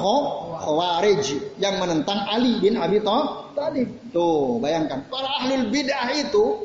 [0.63, 3.91] Khawarij yang menentang Ali bin Abi Thalib.
[4.15, 6.63] Tuh, bayangkan para ahlul bidah itu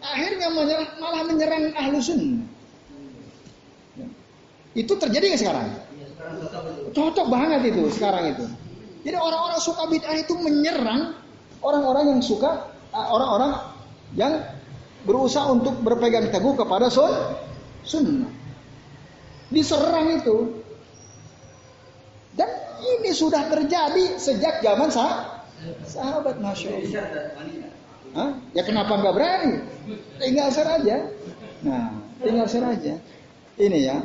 [0.00, 0.48] akhirnya
[0.96, 2.48] malah menyerang ahlu sunnah.
[4.72, 5.68] Itu terjadi nggak sekarang?
[6.94, 8.44] Cocok banget itu sekarang itu.
[9.06, 11.14] Jadi orang-orang suka bid'ah itu menyerang
[11.62, 13.54] orang-orang yang suka orang-orang
[14.18, 14.42] yang
[15.06, 17.12] berusaha untuk berpegang teguh kepada sun,
[17.86, 18.32] sunnah.
[19.54, 20.58] Diserang itu.
[22.34, 22.50] Dan
[22.82, 25.46] ini sudah terjadi sejak zaman sah
[25.86, 26.82] sahabat Masya?
[28.56, 29.52] Ya kenapa nggak berani?
[30.18, 30.96] Tinggal saja.
[31.62, 32.98] Nah, tinggal share.
[33.56, 33.96] Ini ya.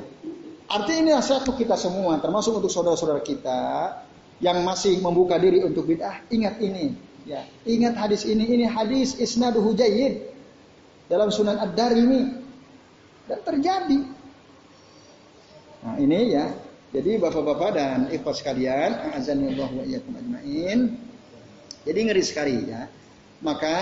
[0.71, 3.59] Arti ini nasihat untuk kita semua, termasuk untuk saudara-saudara kita
[4.39, 6.23] yang masih membuka diri untuk bid'ah.
[6.31, 6.95] Ingat ini,
[7.27, 7.43] ya.
[7.67, 8.47] Ingat hadis ini.
[8.47, 10.31] Ini hadis isnaduhu jayyid
[11.11, 12.23] dalam Sunan Ad-Darimi
[13.27, 13.99] dan terjadi.
[15.83, 16.47] Nah, ini ya.
[16.91, 20.79] Jadi bapak-bapak dan ikhwas sekalian, azan Allah wa iyyakum ajmain.
[21.83, 22.87] Jadi ngeri sekali ya.
[23.43, 23.75] Maka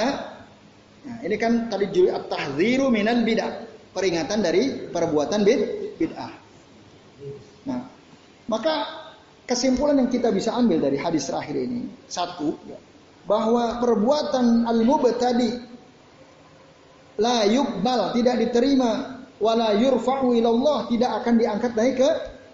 [1.06, 3.70] nah, ini kan tadi juli at-tahdziru minal bid'ah.
[3.94, 5.62] Peringatan dari perbuatan bid
[6.02, 6.39] bid'ah.
[7.68, 7.86] Nah,
[8.48, 8.74] maka
[9.50, 12.56] kesimpulan yang kita bisa ambil dari hadis terakhir ini satu
[13.26, 15.52] bahwa perbuatan al-mubtadi
[17.20, 22.10] la yuqbal tidak diterima wala yurfa'u ilallah tidak akan diangkat naik ke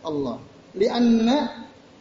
[0.06, 0.38] Allah.
[0.76, 1.38] Lianna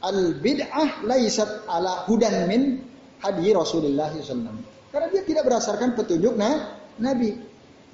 [0.05, 2.83] al bid'ah laisat ala hudan min
[3.23, 4.59] hadi Rasulullah SAW.
[4.93, 7.35] Karena dia tidak berdasarkan petunjuk nah, Nabi.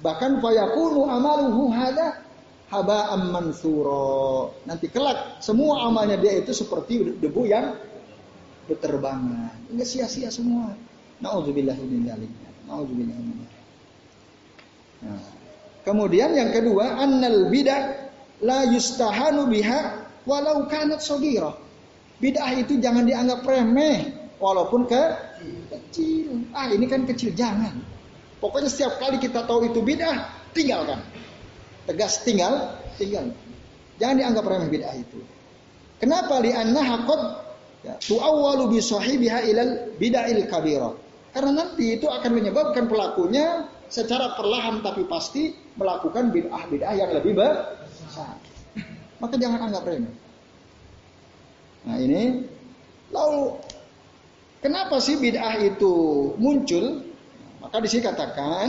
[0.01, 2.20] Bahkan fayakunu amaluhu hada
[2.71, 4.55] haba'am mansuro.
[4.63, 7.75] Nanti kelak semua amalnya dia itu seperti debu yang
[8.71, 9.51] berterbangan.
[9.67, 10.71] Enggak sia-sia semua.
[11.19, 12.31] Nauzubillah min dzalik.
[12.65, 13.37] Nauzubillah min
[15.01, 15.17] Nah.
[15.81, 18.13] Kemudian yang kedua, annal bidah
[18.45, 21.57] la yustahanu biha walau kanat sogira.
[22.21, 25.03] Bid'ah itu jangan dianggap remeh walaupun ke
[25.73, 26.45] kecil.
[26.53, 27.81] Ah ini kan kecil, jangan.
[28.37, 31.01] Pokoknya setiap kali kita tahu itu bid'ah, tinggalkan.
[31.89, 33.33] Tegas tinggal, tinggal.
[33.97, 35.21] Jangan dianggap remeh bid'ah itu.
[36.01, 36.41] Kenapa?
[36.41, 37.21] Lianna hakot
[37.85, 40.89] ya, tu'awwalu bi sahibiha ilal bid'il kabira.
[41.31, 48.35] Karena nanti itu akan menyebabkan pelakunya secara perlahan tapi pasti melakukan bid'ah-bid'ah yang lebih besar.
[49.21, 50.13] Maka jangan anggap remeh.
[51.85, 52.45] Nah ini,
[53.13, 53.57] lalu
[54.65, 55.93] kenapa sih bid'ah itu
[56.41, 57.05] muncul?
[57.61, 58.67] Maka di sini katakan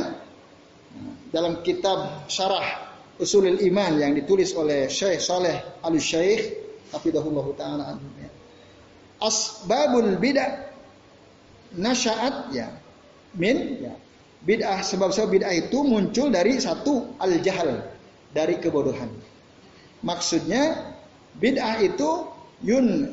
[1.33, 2.92] dalam kitab Syarah
[3.23, 6.59] Usulul Iman yang ditulis oleh Syekh Saleh Al Syekh
[6.91, 8.31] hafizahullah taala ya.
[9.23, 10.75] Asbabul bid'ah
[11.79, 12.69] nasya'at ya
[13.39, 13.95] min ya
[14.43, 17.79] Bid'ah sebab-sebab bid'ah itu muncul dari satu al-jahal,
[18.35, 19.07] dari kebodohan.
[20.03, 20.91] Maksudnya
[21.39, 22.27] bid'ah itu
[22.67, 23.07] yun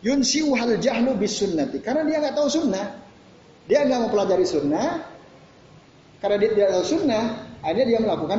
[0.00, 1.84] yun siuhal jahlu bis sunnati.
[1.84, 2.96] Karena dia nggak tahu sunnah.
[3.68, 5.04] Dia nggak mempelajari sunnah.
[6.24, 7.24] Karena dia tidak tahu sunnah,
[7.60, 8.38] akhirnya dia melakukan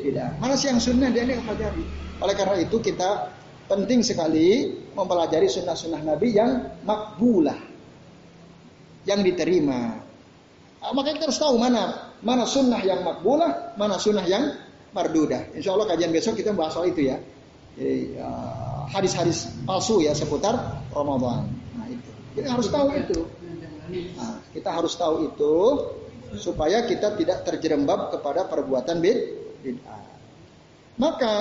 [0.00, 0.36] bid'ah.
[0.40, 1.84] Mana sih yang sunnah dia nggak pelajari.
[2.20, 3.32] Oleh karena itu kita
[3.70, 7.56] penting sekali mempelajari sunnah-sunnah Nabi yang makbulah.
[9.08, 9.96] Yang diterima.
[10.80, 14.56] Nah, maka kita harus tahu mana mana sunnah yang makbulah, mana sunnah yang
[14.92, 15.52] mardudah.
[15.56, 17.16] Insya Allah kajian besok kita bahas soal itu ya.
[17.78, 21.48] Jadi uh, hadis-hadis palsu ya seputar Ramadan.
[21.76, 22.10] Nah itu.
[22.36, 23.20] Kita harus tahu itu.
[23.90, 25.54] Nah, kita harus tahu itu
[26.38, 29.02] supaya kita tidak terjerembab kepada perbuatan
[29.60, 30.02] bid'ah.
[31.00, 31.34] Maka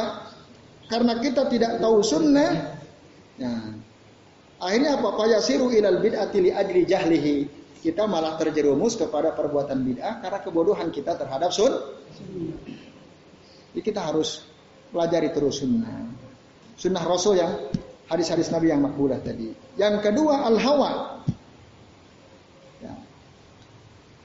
[0.87, 2.79] karena kita tidak tahu sunnah,
[3.35, 3.53] ya,
[4.59, 5.09] akhirnya apa?
[5.15, 7.35] Fayasiru ilal bid'ati li ajli jahlihi
[7.79, 11.71] kita malah terjerumus kepada perbuatan bid'ah karena kebodohan kita terhadap sun.
[13.71, 14.43] Jadi kita harus
[14.91, 16.11] pelajari terus sunnah.
[16.75, 17.71] Sunnah Rasul yang
[18.11, 19.55] hadis-hadis Nabi yang makbulah tadi.
[19.79, 21.23] Yang kedua al-hawa.
[22.83, 22.93] Ya.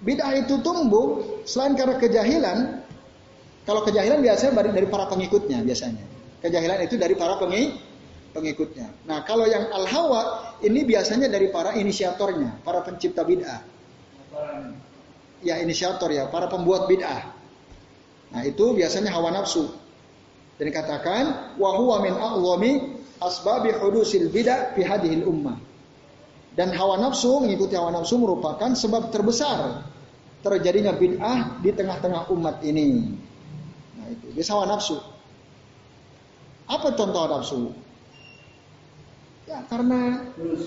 [0.03, 2.59] Bid'ah itu tumbuh selain karena kejahilan.
[3.64, 6.04] Kalau kejahilan biasanya dari para pengikutnya biasanya.
[6.44, 7.94] Kejahilan itu dari para pengikut
[8.34, 8.90] pengikutnya.
[9.06, 13.62] Nah, kalau yang al-hawa ini biasanya dari para inisiatornya, para pencipta bid'ah.
[15.46, 17.30] Ya, inisiator ya, para pembuat bid'ah.
[18.34, 19.70] Nah, itu biasanya hawa nafsu.
[20.58, 22.72] Dan dikatakan wa huwa min a'zami
[23.22, 25.56] asbabi hudusil bid'ah fi hadhil ummah.
[26.58, 29.86] Dan hawa nafsu mengikuti hawa nafsu merupakan sebab terbesar
[30.42, 33.14] terjadinya bid'ah di tengah-tengah umat ini.
[34.14, 34.26] Itu.
[34.32, 34.96] Bisa hawa nafsu.
[36.70, 37.74] Apa contoh hawa nafsu?
[39.44, 40.62] Ya karena pulus.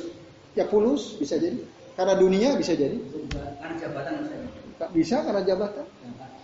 [0.54, 1.64] ya pulus bisa jadi.
[1.98, 3.00] Karena dunia bisa jadi.
[3.34, 4.50] Karena jabatan misalnya.
[4.94, 5.86] Bisa karena jabatan.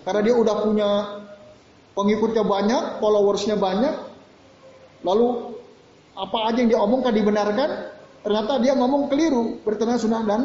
[0.03, 0.89] Karena dia udah punya
[1.93, 3.95] pengikutnya banyak, followersnya banyak.
[5.05, 5.53] Lalu
[6.13, 7.69] apa aja yang dia omongkan dibenarkan,
[8.25, 10.41] ternyata dia ngomong keliru bertentangan sunnah dan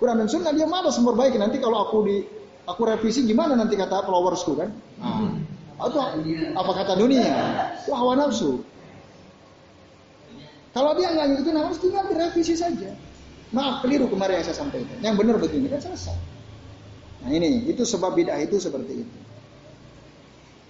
[0.00, 2.16] Quran dan sunnah dia malas memperbaiki nanti kalau aku di
[2.64, 4.68] aku revisi gimana nanti kata followersku kan?
[5.00, 5.36] Nah,
[5.80, 6.00] atau
[6.54, 7.24] apa kata dunia?
[7.80, 8.60] Itu hawa nafsu.
[10.70, 12.92] Kalau dia nggak ngikutin harus tinggal direvisi saja.
[13.50, 14.96] Maaf keliru kemarin yang saya sampaikan.
[15.02, 16.14] Yang benar begini kan selesai.
[17.26, 19.18] Nah ini itu sebab bid'ah itu seperti itu.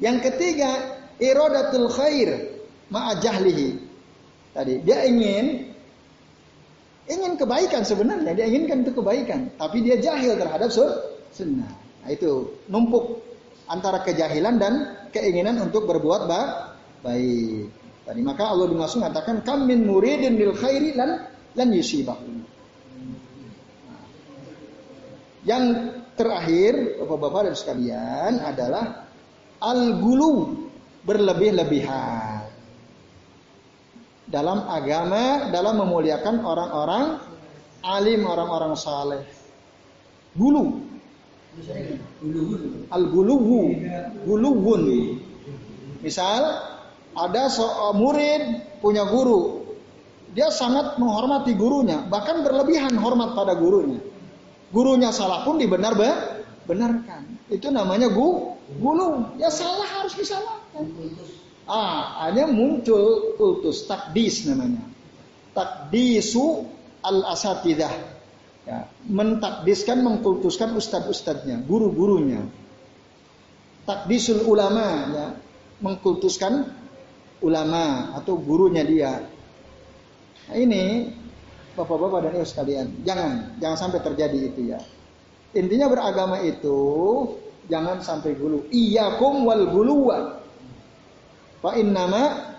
[0.01, 2.57] Yang ketiga iradatul khair
[2.89, 3.69] ma'ajahlihi.
[4.57, 5.69] Tadi dia ingin
[7.11, 11.71] ingin kebaikan sebenarnya dia inginkan itu kebaikan, tapi dia jahil terhadap sunnah.
[12.01, 13.21] Nah itu numpuk
[13.71, 14.73] antara kejahilan dan
[15.15, 17.71] keinginan untuk berbuat baik.
[18.03, 22.43] Tadi maka Allah dimaksud mengatakan kam min muridin lil khairi lan lan yusibahu.
[25.47, 25.65] Yang
[26.19, 29.09] terakhir Bapak-bapak dan sekalian adalah
[29.63, 30.67] al-gulu
[31.07, 32.51] berlebih-lebihan.
[34.31, 37.05] Dalam agama, dalam memuliakan orang-orang
[37.83, 39.25] alim, orang-orang saleh.
[40.35, 40.90] Gulu.
[42.91, 43.61] Al-guluwu.
[44.25, 44.85] Guluwun.
[46.01, 46.41] Misal
[47.13, 48.43] ada seorang murid
[48.81, 49.61] punya guru.
[50.31, 53.99] Dia sangat menghormati gurunya, bahkan berlebihan hormat pada gurunya.
[54.71, 55.99] Gurunya salah pun dibenar
[56.71, 57.27] benarkan.
[57.51, 59.35] Itu namanya gu, gulu.
[59.43, 60.87] Ya salah harus disalahkan.
[61.67, 64.87] Ah, hanya muncul kultus takdis namanya.
[65.51, 66.63] Takdisu
[67.03, 67.91] al asatidah.
[68.71, 72.47] Ya, mentakdiskan, mengkultuskan ustad-ustadnya, guru-gurunya.
[73.83, 75.27] Takdisul ulama, ya,
[75.83, 76.71] mengkultuskan
[77.43, 79.27] ulama atau gurunya dia.
[80.47, 81.11] Nah, ini
[81.81, 84.81] Bapak-bapak dan ibu sekalian, jangan jangan sampai terjadi itu ya.
[85.57, 86.77] Intinya beragama itu
[87.73, 88.69] jangan sampai gulu.
[88.69, 90.45] Iyakum wal guluwa.
[91.65, 92.53] Fa innama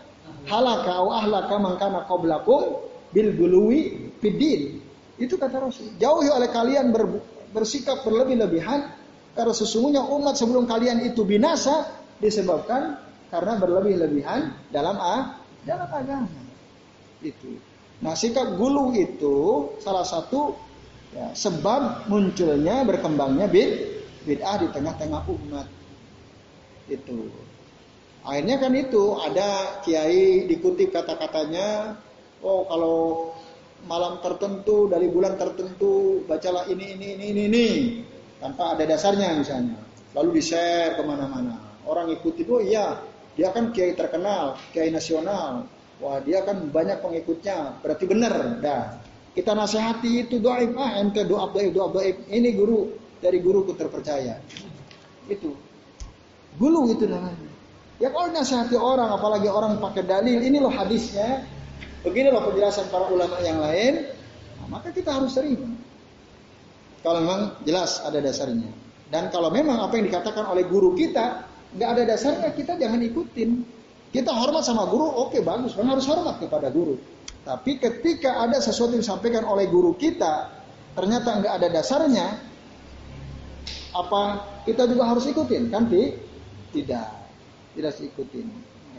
[0.50, 2.82] halaka au ahlaka man kana qablakum
[3.14, 4.81] bil guluwi fiddin.
[5.22, 5.94] Itu kata Rasul.
[6.02, 7.06] Jauhi oleh kalian ber,
[7.54, 8.90] bersikap berlebih-lebihan
[9.38, 12.98] karena sesungguhnya umat sebelum kalian itu binasa disebabkan
[13.30, 16.42] karena berlebih-lebihan dalam a dalam agama.
[17.22, 17.62] Itu.
[18.02, 20.58] Nah, sikap gulu itu salah satu
[21.14, 25.70] ya, sebab munculnya berkembangnya bid bid'ah di tengah-tengah umat.
[26.90, 27.30] Itu.
[28.26, 31.98] Akhirnya kan itu ada kiai dikutip kata-katanya,
[32.42, 32.98] oh kalau
[33.86, 37.68] malam tertentu dari bulan tertentu bacalah ini ini ini ini ini
[38.42, 39.78] tanpa ada dasarnya misalnya.
[40.12, 41.56] Lalu di-share ke mana-mana.
[41.88, 43.00] Orang ikuti oh iya
[43.36, 45.66] dia kan kiai terkenal, kiai nasional.
[46.02, 48.34] Wah, dia kan banyak pengikutnya, berarti benar.
[48.58, 48.98] Dah.
[49.32, 54.42] Kita nasihati itu doa ah ente doa doa doa doa Ini guru dari guruku terpercaya.
[55.30, 55.56] Itu.
[56.60, 57.50] Gulu itu namanya.
[58.02, 61.46] Ya kalau nasihati orang, apalagi orang pakai dalil, ini loh hadisnya.
[62.02, 64.10] Begini loh penjelasan para ulama yang lain.
[64.58, 65.70] Nah, maka kita harus terima.
[67.02, 68.70] Kalau memang jelas ada dasarnya.
[69.12, 71.46] Dan kalau memang apa yang dikatakan oleh guru kita
[71.76, 73.64] nggak ada dasarnya kita jangan ikutin.
[74.12, 77.00] Kita hormat sama guru, oke okay, bagus, kan harus hormat kepada guru.
[77.48, 80.52] Tapi ketika ada sesuatu yang disampaikan oleh guru kita,
[81.00, 82.28] ternyata nggak ada dasarnya,
[83.96, 84.22] apa
[84.68, 85.72] kita juga harus ikutin?
[85.72, 87.08] Kan tidak,
[87.72, 88.48] tidak ikutin.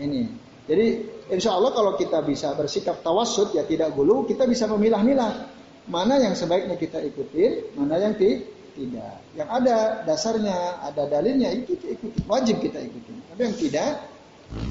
[0.01, 0.52] Ini.
[0.67, 0.87] Jadi
[1.33, 5.51] insya Allah kalau kita bisa bersikap tawasud ya tidak gulu, kita bisa memilah-milah
[5.91, 9.21] mana yang sebaiknya kita ikutin, mana yang tidak tidak.
[9.37, 9.77] Yang ada
[10.09, 12.19] dasarnya, ada dalilnya itu kita ikuti.
[12.25, 13.13] Wajib kita ikuti.
[13.33, 13.93] Tapi yang tidak,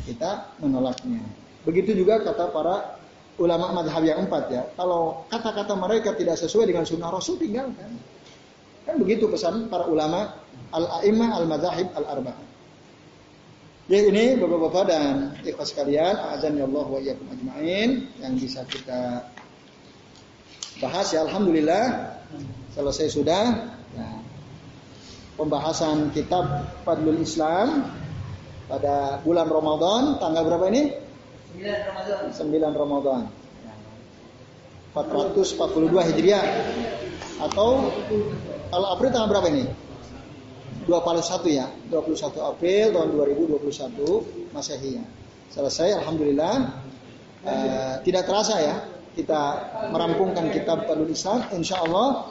[0.05, 0.31] kita
[0.61, 1.21] menolaknya.
[1.65, 2.97] Begitu juga kata para
[3.37, 4.63] ulama madhab yang empat ya.
[4.73, 7.97] Kalau kata-kata mereka tidak sesuai dengan sunnah Rasul tinggalkan.
[8.85, 10.41] Kan begitu pesan para ulama
[10.73, 12.50] al-a'immah al-madhahib al-arba'ah.
[13.91, 19.27] Ya ini bapak-bapak dan ikhlas sekalian, azan ya Allah wa iyyakum ajmain yang bisa kita
[20.79, 22.15] bahas ya alhamdulillah
[22.71, 23.75] selesai sudah
[25.35, 27.91] pembahasan kitab Fadlul Islam
[28.71, 30.95] pada bulan Ramadan tanggal berapa ini?
[31.59, 32.19] 9 Ramadan.
[32.31, 33.21] 9 Ramadan.
[34.95, 36.43] 442 Hijriah
[37.43, 37.91] atau
[38.71, 39.90] kalau April tanggal berapa ini?
[40.85, 43.09] 21 ya, 21 April tahun
[43.61, 45.05] 2021 Masehi ya.
[45.51, 46.55] Selesai alhamdulillah.
[47.41, 48.85] Eh, tidak terasa ya
[49.17, 49.41] kita
[49.91, 51.43] merampungkan kitab Islam.
[51.57, 52.23] Insya Allah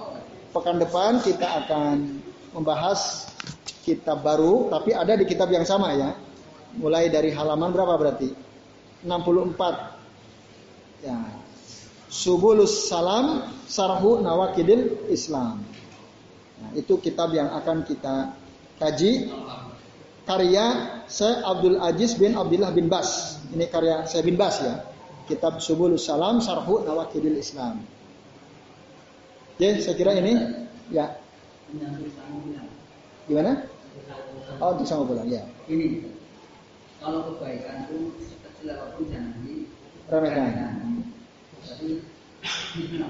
[0.55, 2.23] pekan depan kita akan
[2.57, 3.29] membahas
[3.87, 6.17] kitab baru tapi ada di kitab yang sama ya.
[6.79, 8.31] Mulai dari halaman berapa berarti?
[9.03, 11.03] 64.
[11.03, 11.19] Ya.
[12.11, 15.63] Subulus Salam Sarhu Nawakidil Islam.
[16.61, 18.35] Nah, itu kitab yang akan kita
[18.81, 19.28] kaji
[20.24, 20.66] karya
[21.07, 23.39] Syekh Abdul Aziz bin Abdullah bin Bas.
[23.53, 24.83] Ini karya Syekh bin Bas ya.
[25.28, 27.85] Kitab Subulus Salam Sarhu Nawakidil Islam.
[29.55, 30.33] Oke, saya kira ini
[30.91, 31.20] ya
[33.31, 33.62] Gimana?
[34.59, 35.47] Oh, untuk sama pulang, ya.
[35.70, 36.03] Ini,
[36.99, 41.07] kalau kebaikan itu sekecil apa pun jangan diremehkan.
[41.62, 42.03] Tapi
[42.43, 43.07] sekecil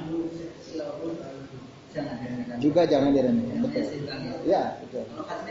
[0.85, 1.17] apa pun
[1.91, 2.57] jangan diremehkan.
[2.63, 3.85] Juga jangan diremehkan, betul.
[4.47, 5.03] Ya, betul.
[5.11, 5.51] Kalau kata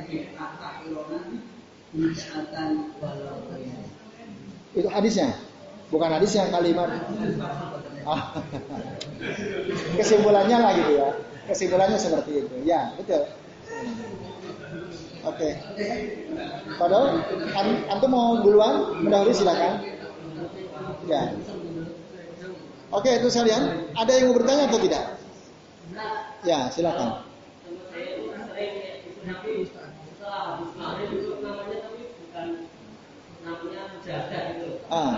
[4.69, 5.29] itu hadisnya,
[5.89, 6.89] bukan hadis yang kalimat.
[8.07, 8.37] Ah.
[9.99, 11.09] Kesimpulannya lah gitu ya
[11.49, 12.55] kesimpulannya seperti itu.
[12.63, 13.25] Ya, betul.
[15.25, 15.49] Oke.
[15.49, 15.51] Okay.
[16.77, 17.25] Padahal
[17.57, 19.81] an, antum mau duluan mendahului silakan.
[21.09, 21.33] Ya.
[22.89, 23.93] Oke, okay, itu sekalian.
[23.97, 25.18] Ada yang mau bertanya atau tidak?
[26.47, 27.27] Ya, silakan.
[34.89, 35.13] Ah.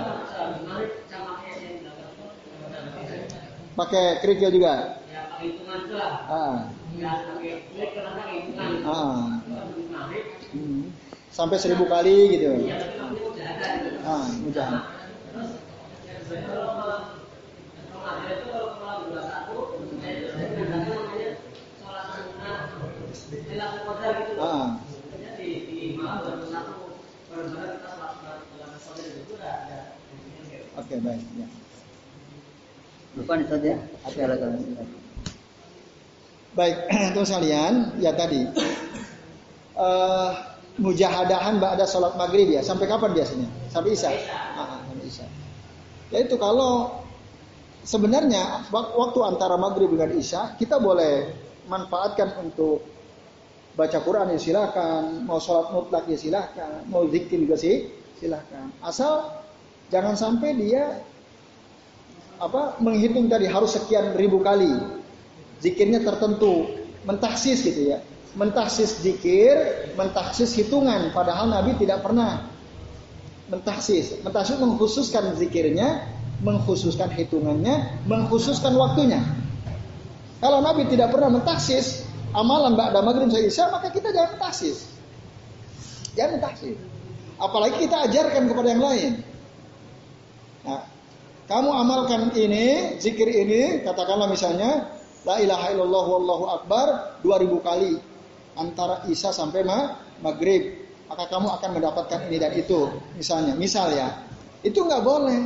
[3.72, 5.00] Pakai kerikil juga.
[5.08, 6.06] Ya, pakai hitungan juga.
[6.28, 6.58] Ah.
[6.98, 7.50] Ya, pakai
[8.52, 8.72] hitungan.
[8.84, 9.40] Ah.
[10.52, 10.92] Hmm.
[11.32, 12.68] Sampai seribu kali gitu.
[14.04, 14.28] Ah,
[23.32, 24.76] Ah.
[30.76, 31.24] Oke, baik.
[31.40, 31.48] Ya.
[33.16, 33.74] Bukan saja.
[34.04, 34.64] Ada lagi.
[36.52, 36.78] Baik,
[37.16, 38.44] untuk sekalian, ya tadi
[39.80, 40.32] uh,
[40.76, 42.60] mujahadahan ada sholat maghrib ya.
[42.60, 43.48] Sampai kapan biasanya?
[43.72, 44.12] Sampai isya.
[44.60, 45.28] Ah, sampai isya.
[46.12, 47.00] Ya itu kalau
[47.88, 51.32] sebenarnya waktu antara maghrib dengan isya kita boleh
[51.72, 52.84] manfaatkan untuk
[53.76, 57.88] baca Quran ya silakan, mau sholat mutlak ya silakan, mau zikir juga sih
[58.20, 58.76] silakan.
[58.84, 59.32] Asal
[59.88, 61.00] jangan sampai dia
[62.42, 64.72] apa menghitung tadi harus sekian ribu kali
[65.64, 66.82] zikirnya tertentu.
[67.02, 68.00] Mentaksis gitu ya.
[68.38, 69.58] Mentaksis zikir
[69.98, 72.48] mentaksis hitungan padahal Nabi tidak pernah
[73.52, 76.08] mentaksis mentaksis mengkhususkan zikirnya
[76.40, 79.20] mengkhususkan hitungannya mengkhususkan waktunya.
[80.40, 84.88] Kalau Nabi tidak pernah mentaksis amalan ba'da maghrib saya isya maka kita jangan taksis.
[86.16, 86.78] Jangan taksis.
[87.42, 89.12] Apalagi kita ajarkan kepada yang lain.
[90.62, 90.86] Nah,
[91.50, 96.88] kamu amalkan ini, zikir ini, katakanlah misalnya La ilaha illallah wallahu akbar
[97.22, 97.94] 2000 kali
[98.58, 100.82] antara isya sampai ma maghrib.
[101.12, 102.88] Maka kamu akan mendapatkan ini dan itu.
[103.20, 104.24] Misalnya, misal ya.
[104.64, 105.42] Itu nggak boleh.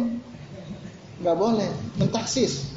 [1.26, 1.70] Nggak boleh.
[1.98, 2.70] Mentaksis.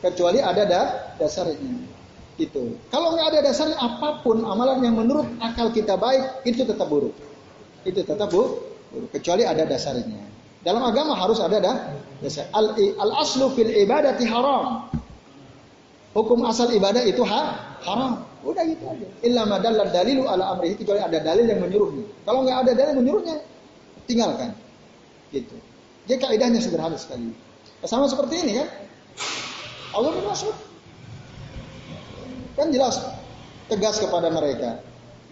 [0.00, 0.82] Kecuali ada da
[1.20, 1.91] dasarnya.
[2.42, 2.74] Itu.
[2.90, 7.14] Kalau nggak ada dasarnya apa pun amalan yang menurut akal kita baik itu tetap buruk.
[7.86, 8.66] Itu tetap buruk.
[9.14, 10.18] Kecuali ada dasarnya.
[10.66, 11.76] Dalam agama harus ada dah
[12.18, 12.50] dasar.
[12.50, 14.90] Al, al aslu fil ibadati haram.
[16.12, 18.26] Hukum asal ibadah itu ha, haram.
[18.42, 19.06] Udah gitu aja.
[19.22, 22.04] Illa madallal dalilu ala amrihi kecuali ada dalil yang menyuruhnya.
[22.26, 23.38] Kalau nggak ada dalil menyuruhnya,
[24.10, 24.50] tinggalkan.
[25.30, 25.56] Gitu.
[26.10, 27.32] Jadi kaidahnya sederhana sekali.
[27.86, 28.68] Sama seperti ini kan.
[29.94, 30.71] Allah bin Mas'ud
[32.58, 33.00] Kan jelas
[33.72, 34.80] tegas kepada mereka.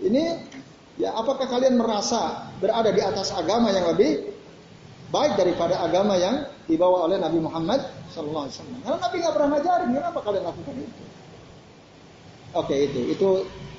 [0.00, 0.40] Ini
[0.96, 4.32] ya apakah kalian merasa berada di atas agama yang lebih
[5.12, 8.78] baik daripada agama yang dibawa oleh Nabi Muhammad Sallallahu Alaihi Wasallam?
[8.80, 11.02] Karena Nabi nggak pernah ngajarin, kenapa kalian lakukan itu?
[12.50, 13.28] Oke itu, itu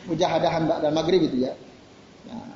[0.07, 1.53] mujahadahan dan maghrib itu ya.
[2.31, 2.55] Nah,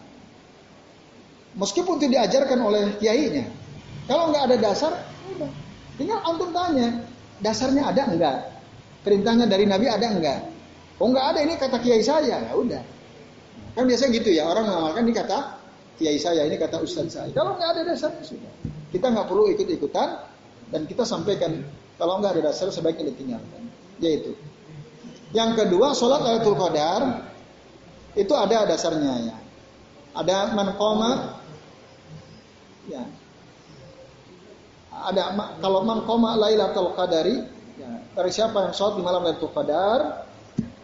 [1.60, 3.52] meskipun itu diajarkan oleh kiainya,
[4.06, 4.94] kalau nggak ada dasar.
[5.96, 7.08] Tinggal antum tanya,
[7.40, 8.38] dasarnya ada enggak?
[9.08, 10.40] Perintahnya dari Nabi ada enggak?
[10.96, 12.84] Oh nggak ada ini kata kiai saya, ya udah.
[13.76, 15.60] Kan biasanya gitu ya orang mengamalkan ini kata
[16.00, 17.30] kiai saya, ini kata ustadz saya.
[17.36, 18.52] Kalau nggak ada dasarnya sudah.
[18.96, 20.24] Kita nggak perlu ikut-ikutan
[20.72, 21.68] dan kita sampaikan
[22.00, 23.68] kalau nggak ada dasar sebaiknya ditinggalkan.
[24.00, 24.36] Yaitu.
[25.36, 27.28] Yang kedua sholat Lailatul Qadar
[28.16, 29.38] itu ada dasarnya ya.
[30.16, 31.43] Ada manqoma
[32.88, 33.04] ya.
[34.96, 37.36] Ada kalau manqoma Lailatul Qadari
[37.76, 40.24] ya, dari siapa yang sholat di malam Lailatul Qadar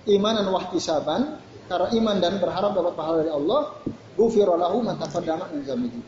[0.08, 1.38] imanan wahtisaban
[1.70, 3.76] karena iman dan berharap dapat pahala dari Allah
[4.18, 6.00] ghufira lahu ma taqaddama min dzambihi.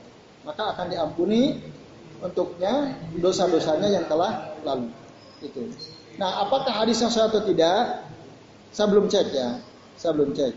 [0.43, 1.59] Maka akan diampuni
[2.19, 4.91] untuknya dosa-dosanya yang telah lalu.
[5.43, 5.71] Itu.
[6.19, 8.07] Nah apakah hadisnya sah atau tidak?
[8.75, 9.59] Saya belum cek ya.
[9.95, 10.53] Saya belum cek.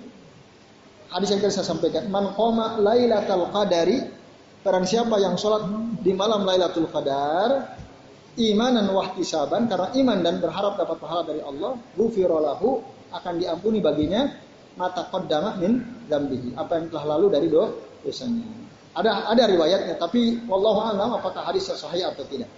[1.06, 4.16] Hadis yang tadi saya sampaikan man qama lailatul qadari
[4.66, 5.62] Barang siapa yang sholat
[6.02, 7.78] di malam Lailatul Qadar
[8.34, 12.82] imanan wahtisaban karena iman dan berharap dapat pahala dari Allah, ghufira lahu
[13.14, 14.30] akan diampuni baginya
[14.76, 18.44] mata qaddama min dzambihi, apa yang telah lalu dari dosanya.
[18.96, 22.48] Ada ada riwayatnya, tapi wallahu a'lam apakah hadis sahih atau tidak.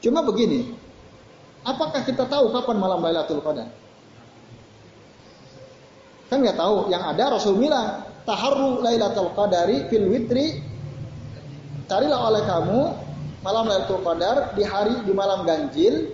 [0.00, 0.72] Cuma begini,
[1.64, 3.68] apakah kita tahu kapan malam Lailatul Qadar?
[6.32, 6.88] Kan nggak tahu.
[6.88, 10.64] Yang ada Rasul bilang, taharru Lailatul Qadari fil witri.
[11.86, 12.80] Carilah oleh kamu
[13.46, 16.08] malam Lailatul Qadar di hari di malam ganjil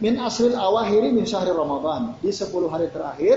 [0.00, 2.16] min asril awahiri min syahri Ramadan.
[2.20, 3.36] Di 10 hari terakhir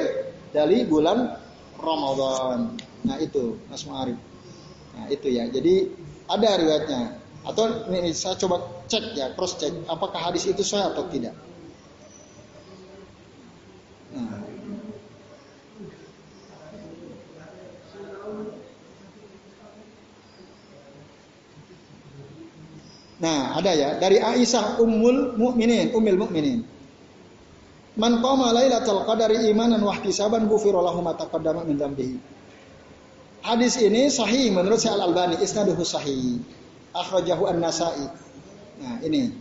[0.56, 1.36] dari bulan
[1.80, 2.80] Ramadan.
[3.04, 4.18] Nah itu Mas Ma'arif.
[4.96, 5.48] Nah itu ya.
[5.52, 5.92] Jadi
[6.32, 7.02] ada riwayatnya.
[7.44, 11.36] Atau ini saya coba cek ya, cross check apakah hadis itu sahih atau tidak.
[14.16, 14.53] Nah.
[23.24, 26.68] Nah, ada ya dari Aisyah Ummul Mukminin, Ummul Mukminin.
[27.96, 32.20] Man qama lailatul qadari imanan wa ihtisaban ghufira lahu ma taqaddama min dzambihi.
[33.48, 36.44] Hadis ini sahih menurut Syekh Al-Albani, isnaduhu sahih.
[36.92, 38.08] Akhrajahu An-Nasa'i.
[38.84, 39.32] Nah, ini.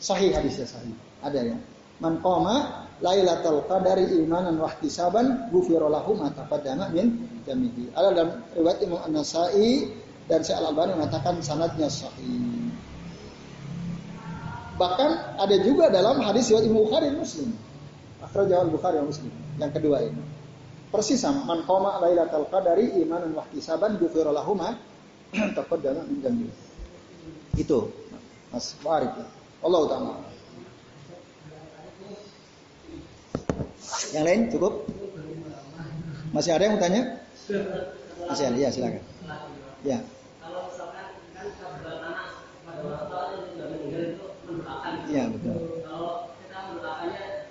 [0.00, 0.96] Sahih hadisnya sahih.
[1.20, 1.56] Ada ya.
[2.00, 7.92] Man qama lailatul qadari imanan wa ihtisaban ghufira lahu ma taqaddama min dzambihi.
[7.96, 12.72] Ada dalam riwayat Imam An-Nasa'i dan Syekh Al-Albani mengatakan sanadnya sahih.
[14.74, 17.54] Bahkan ada juga dalam hadis riwayat Imam Bukhari Muslim.
[18.24, 19.30] Akhrajahu Al-Bukhari Muslim.
[19.60, 20.22] Yang kedua ini.
[20.90, 24.74] Persis sama man qama lailatul qadari imanan wa ihtisaban ghufira lahu ma
[25.58, 26.48] taqaddama min dzambi.
[27.58, 27.90] Itu
[28.50, 29.10] Mas Farid.
[29.62, 30.14] Allah taala.
[34.14, 34.74] Yang lain cukup?
[36.34, 37.02] Masih ada yang mau tanya?
[38.26, 39.02] Masih ada, ya silakan.
[39.86, 39.98] Ya.
[45.14, 45.56] Iya betul.
[45.86, 46.58] Kalau kita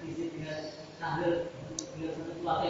[0.03, 0.59] diisi dengan
[0.99, 1.47] tahlil
[1.95, 2.67] dengan satu keluarga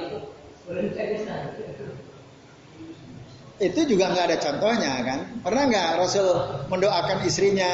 [3.58, 5.20] itu juga nggak ada contohnya kan?
[5.42, 6.28] Pernah nggak Rasul
[6.70, 7.74] mendoakan istrinya?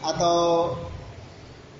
[0.00, 0.72] Atau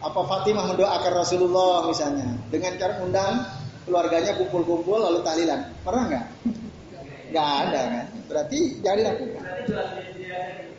[0.04, 2.28] apa Fatimah mendoakan Rasulullah misalnya?
[2.52, 3.48] Dengan cara undang
[3.88, 5.72] keluarganya kumpul-kumpul lalu tahlilan.
[5.80, 6.26] Pernah nggak?
[7.32, 8.06] Nggak ada kan?
[8.28, 9.42] Berarti jangan dilakukan.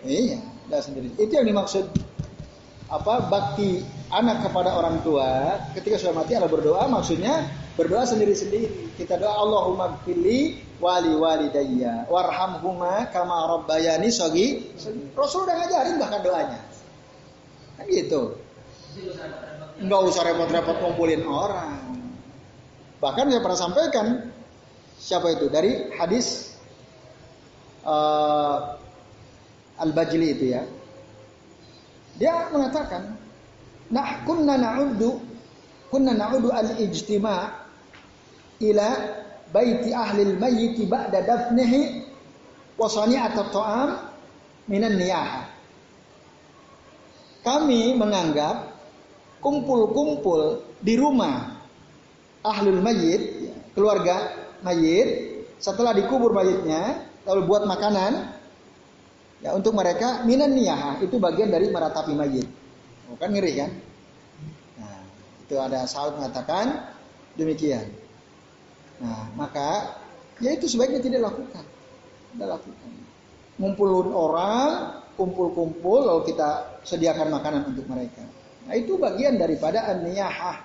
[0.05, 0.39] Iya
[0.77, 1.09] sendiri.
[1.19, 1.89] Itu yang dimaksud
[2.91, 3.79] apa bakti
[4.11, 7.47] anak kepada orang tua ketika sudah mati adalah berdoa maksudnya
[7.79, 8.91] berdoa sendiri-sendiri.
[8.99, 14.75] Kita doa Allahumma gfirli wali walidayya warhamhuma kama rabbayani sogi
[15.15, 16.59] Rasul udah ngajarin bahkan doanya.
[17.79, 18.35] Kan gitu.
[19.79, 21.79] Nggak usah repot-repot ngumpulin orang.
[22.99, 24.05] Bahkan saya pernah sampaikan
[24.99, 25.47] siapa itu?
[25.47, 26.53] Dari hadis
[27.87, 28.75] uh,
[29.79, 30.61] al-Bajli itu ya
[32.22, 33.17] dia mengatakan,
[33.89, 35.17] "Nah, kunna na'uddu
[35.89, 37.49] kunna na'uddu al-ijtima'
[38.61, 38.88] ila
[39.49, 42.05] baiti ahli al-mayyit ba'da dafnihi
[42.78, 43.89] wa sani'at at-ta'am
[44.69, 45.49] minan niyaha."
[47.41, 48.69] Kami menganggap
[49.41, 51.57] kumpul-kumpul di rumah
[52.45, 54.30] ahlul mayyit, keluarga
[54.61, 58.40] mayit, setelah dikubur mayitnya, lalu buat makanan,
[59.41, 62.45] Ya, untuk mereka minan niyah itu bagian dari meratapi mayit.
[63.09, 63.71] Oh, kan ngeri kan?
[64.77, 65.01] Nah,
[65.41, 66.93] itu ada saud mengatakan
[67.33, 67.89] demikian.
[69.01, 69.97] Nah, maka
[70.37, 71.65] ya itu sebaiknya tidak lakukan.
[72.37, 72.89] Tidak lakukan.
[73.57, 74.69] Ngumpulin orang,
[75.17, 78.21] kumpul-kumpul lalu kita sediakan makanan untuk mereka.
[78.69, 80.57] Nah, itu bagian daripada an-niyahah.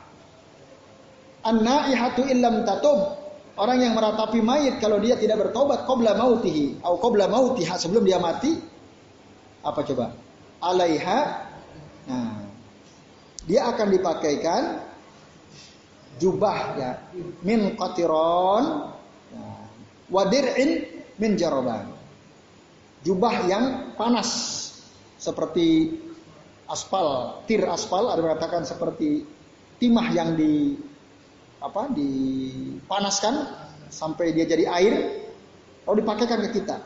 [1.48, 3.25] An-naihatu illam tatub
[3.57, 8.20] Orang yang meratapi mayit kalau dia tidak bertobat qabla mautihi atau qabla mautiha sebelum dia
[8.20, 8.61] mati
[9.64, 10.12] apa coba?
[10.61, 11.20] Alaiha
[12.04, 12.44] nah,
[13.48, 14.62] dia akan dipakaikan
[16.20, 16.90] jubah ya
[17.44, 18.92] min qatiron
[19.32, 19.48] ya,
[20.12, 20.84] wadir'in
[21.16, 21.96] min jaroban.
[23.09, 24.28] Jubah yang panas
[25.16, 25.96] seperti
[26.68, 29.24] aspal, tir aspal ada mengatakan seperti
[29.80, 30.76] timah yang di
[31.61, 33.34] apa dipanaskan
[33.88, 34.95] sampai dia jadi air
[35.87, 36.76] lalu dipakaikan ke kita.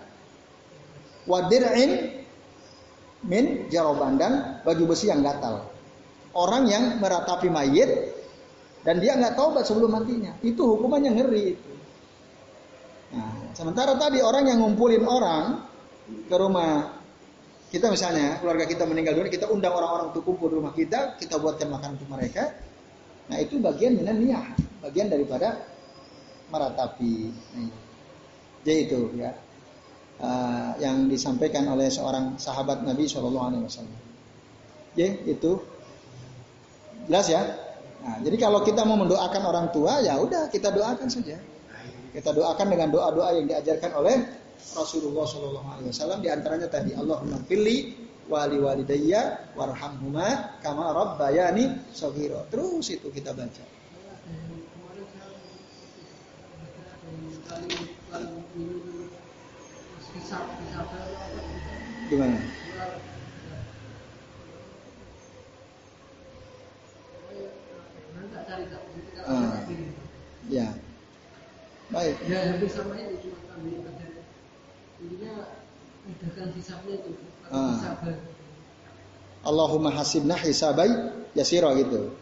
[1.27, 2.23] Wadir'in
[3.25, 5.69] min jaroban dan baju besi yang gatal.
[6.31, 8.15] Orang yang meratapi mayit
[8.87, 11.73] dan dia nggak taubat sebelum matinya, itu hukumannya ngeri itu.
[13.11, 15.67] Nah, sementara tadi orang yang ngumpulin orang
[16.31, 17.01] ke rumah
[17.71, 21.39] kita misalnya keluarga kita meninggal dunia, kita undang orang-orang untuk kumpul di rumah kita, kita
[21.39, 22.51] buatkan makan untuk mereka,
[23.31, 24.43] Nah itu bagian minan niyah,
[24.83, 25.63] bagian daripada
[26.51, 27.31] meratapi.
[27.31, 27.71] Nah,
[28.67, 29.31] jadi itu ya
[30.19, 34.01] uh, yang disampaikan oleh seorang sahabat Nabi Shallallahu Alaihi Wasallam.
[34.99, 35.63] Ya itu
[37.07, 37.43] jelas ya.
[38.01, 41.39] Nah, jadi kalau kita mau mendoakan orang tua ya udah kita doakan saja.
[42.11, 44.19] Kita doakan dengan doa-doa yang diajarkan oleh
[44.75, 46.19] Rasulullah Shallallahu Alaihi Wasallam.
[46.19, 52.47] Di antaranya tadi Allahumma pilih wali walidayya warhamhuma kama rabbayani shaghira.
[52.49, 53.65] Terus itu kita baca.
[62.11, 62.39] Gimana?
[69.31, 69.63] Ah,
[70.51, 70.75] ya.
[71.91, 72.17] Baik.
[72.31, 73.83] Ya, hampir sama ini cuma kami
[75.01, 75.35] intinya
[76.07, 77.11] mudahkan hisabnya itu
[77.51, 77.99] Ah.
[79.43, 80.91] Allahumma hasibna hisabai
[81.35, 82.15] yasiro gitu.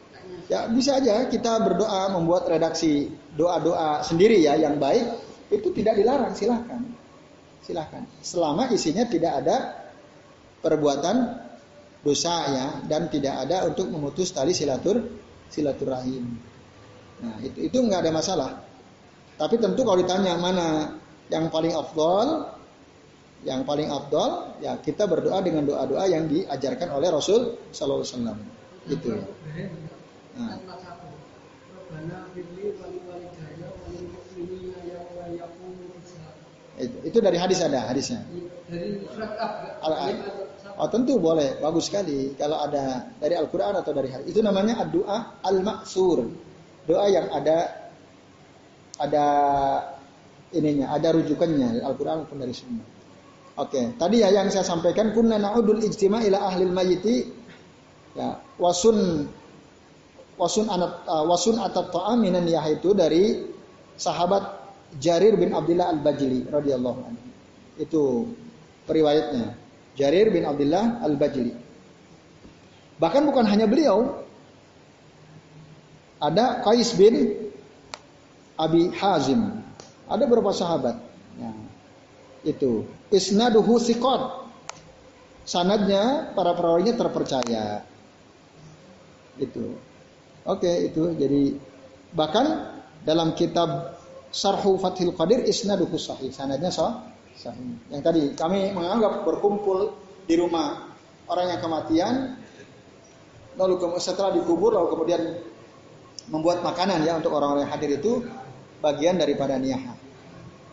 [0.49, 5.05] Ya bisa aja kita berdoa membuat redaksi doa-doa sendiri ya yang baik
[5.53, 6.81] itu tidak dilarang silahkan
[7.65, 9.57] silahkan selama isinya tidak ada
[10.65, 11.37] perbuatan
[12.01, 15.05] dosa ya dan tidak ada untuk memutus tali silatur
[15.53, 16.39] silaturahim.
[17.19, 18.51] Nah, itu itu nggak ada masalah.
[19.37, 20.99] Tapi tentu kalau ditanya mana
[21.29, 22.47] yang paling afdol,
[23.47, 28.39] yang paling afdol ya kita berdoa dengan doa-doa yang diajarkan oleh Rasul sallallahu alaihi wasallam.
[28.89, 29.11] Gitu.
[30.39, 30.57] Nah.
[36.79, 38.23] Itu, itu dari hadis ada hadisnya.
[38.71, 39.03] Dari
[40.79, 44.31] Oh tentu boleh, bagus sekali kalau ada dari Al-Quran atau dari hadis.
[44.31, 46.31] Itu namanya doa al-maksur,
[46.87, 47.91] doa yang ada
[49.03, 49.27] ada
[50.55, 52.98] ininya, ada rujukannya dari Al-Quran maupun dari Sunnah.
[53.59, 57.27] Oke, tadi ya yang saya sampaikan kunna na'udul ijtima ila ahlil mayyiti
[58.15, 59.27] ya wasun
[60.39, 63.51] wasun anat uh, wasun atat ta'aminan yaitu dari
[63.99, 64.63] sahabat
[64.97, 67.25] Jarir bin Abdullah Al-Bajili radhiyallahu anhu.
[67.77, 68.31] Itu
[68.87, 69.53] periwayatnya.
[69.99, 71.53] Jarir bin Abdullah Al-Bajili.
[73.03, 74.23] Bahkan bukan hanya beliau.
[76.23, 77.37] Ada Qais bin
[78.55, 79.61] Abi Hazim.
[80.09, 80.97] Ada beberapa sahabat.
[81.37, 81.68] Ya.
[82.47, 82.87] Itu.
[83.11, 84.23] Isnaduhu thiqat.
[85.49, 87.83] Sanadnya para perawinya terpercaya.
[89.41, 89.79] Itu.
[90.45, 91.57] Oke, itu jadi
[92.13, 93.99] bahkan dalam kitab
[94.29, 96.29] Sarhu Fathil Qadir isnaduhu sahih.
[96.29, 97.01] Sanadnya sah,
[97.37, 97.81] sahih.
[97.89, 99.97] Yang tadi kami menganggap berkumpul
[100.29, 100.93] di rumah
[101.29, 102.15] orang yang kematian
[103.57, 105.23] lalu setelah dikubur lalu kemudian
[106.29, 108.21] membuat makanan ya untuk orang-orang yang hadir itu
[108.85, 109.97] bagian daripada niyah.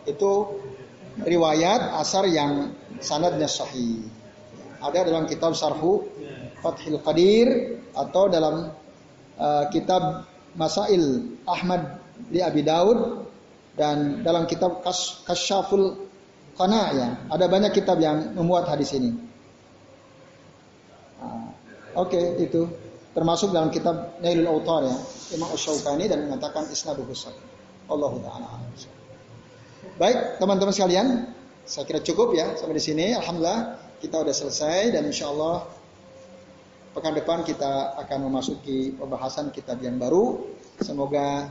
[0.06, 0.60] Itu
[1.24, 4.04] riwayat asar yang sanadnya sahih.
[4.82, 6.04] Ada dalam kitab Sarhu
[6.60, 8.74] Fathil Qadir atau dalam
[9.40, 13.28] uh, kitab Masail Ahmad di Abi Daud
[13.76, 14.80] dan dalam kitab
[15.24, 16.08] Kasyaful
[16.56, 19.12] Qana ya, ada banyak kitab yang memuat hadis ini.
[21.20, 21.52] Ah,
[22.00, 22.64] Oke, okay, itu
[23.12, 24.96] termasuk dalam kitab Nailul Autar ya,
[25.36, 27.40] Imam Asy-Syaukani dan mengatakan isnaduhu sahih.
[27.92, 28.48] Allahu taala
[29.96, 31.24] Baik, teman-teman sekalian,
[31.64, 33.16] saya kira cukup ya sampai di sini.
[33.16, 35.64] Alhamdulillah kita sudah selesai dan insya Allah
[36.92, 40.52] pekan depan kita akan memasuki pembahasan kitab yang baru.
[40.84, 41.48] Semoga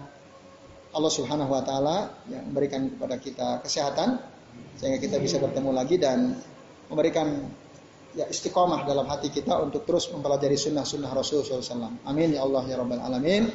[0.93, 4.21] Allah Subhanahu wa taala yang memberikan kepada kita kesehatan
[4.77, 6.37] sehingga kita bisa bertemu lagi dan
[6.93, 7.49] memberikan
[8.13, 11.97] ya istiqomah dalam hati kita untuk terus mempelajari sunnah-sunnah Rasul SAW.
[12.05, 13.49] Amin ya Allah ya Rabbal Alamin.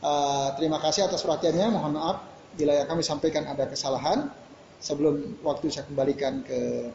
[0.00, 1.68] Uh, terima kasih atas perhatiannya.
[1.68, 4.32] Mohon maaf bila kami sampaikan ada kesalahan.
[4.76, 6.92] Sebelum waktu saya kembalikan ke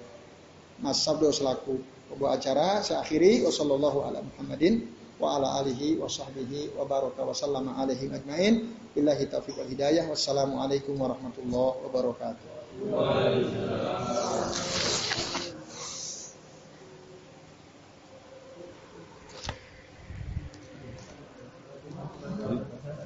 [0.82, 3.42] Mas Sabdo selaku pembawa acara saya akhiri.
[3.46, 4.86] Wasallallahu ala Muhammadin
[5.22, 10.10] wa ala alihi wa sahbihi wa baraka wa sallama alaihi ajmain billahi taufiq wal hidayah.
[10.10, 12.50] Wassalamu alaikum warahmatullahi wabarakatuh.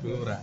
[0.06, 0.22] Belum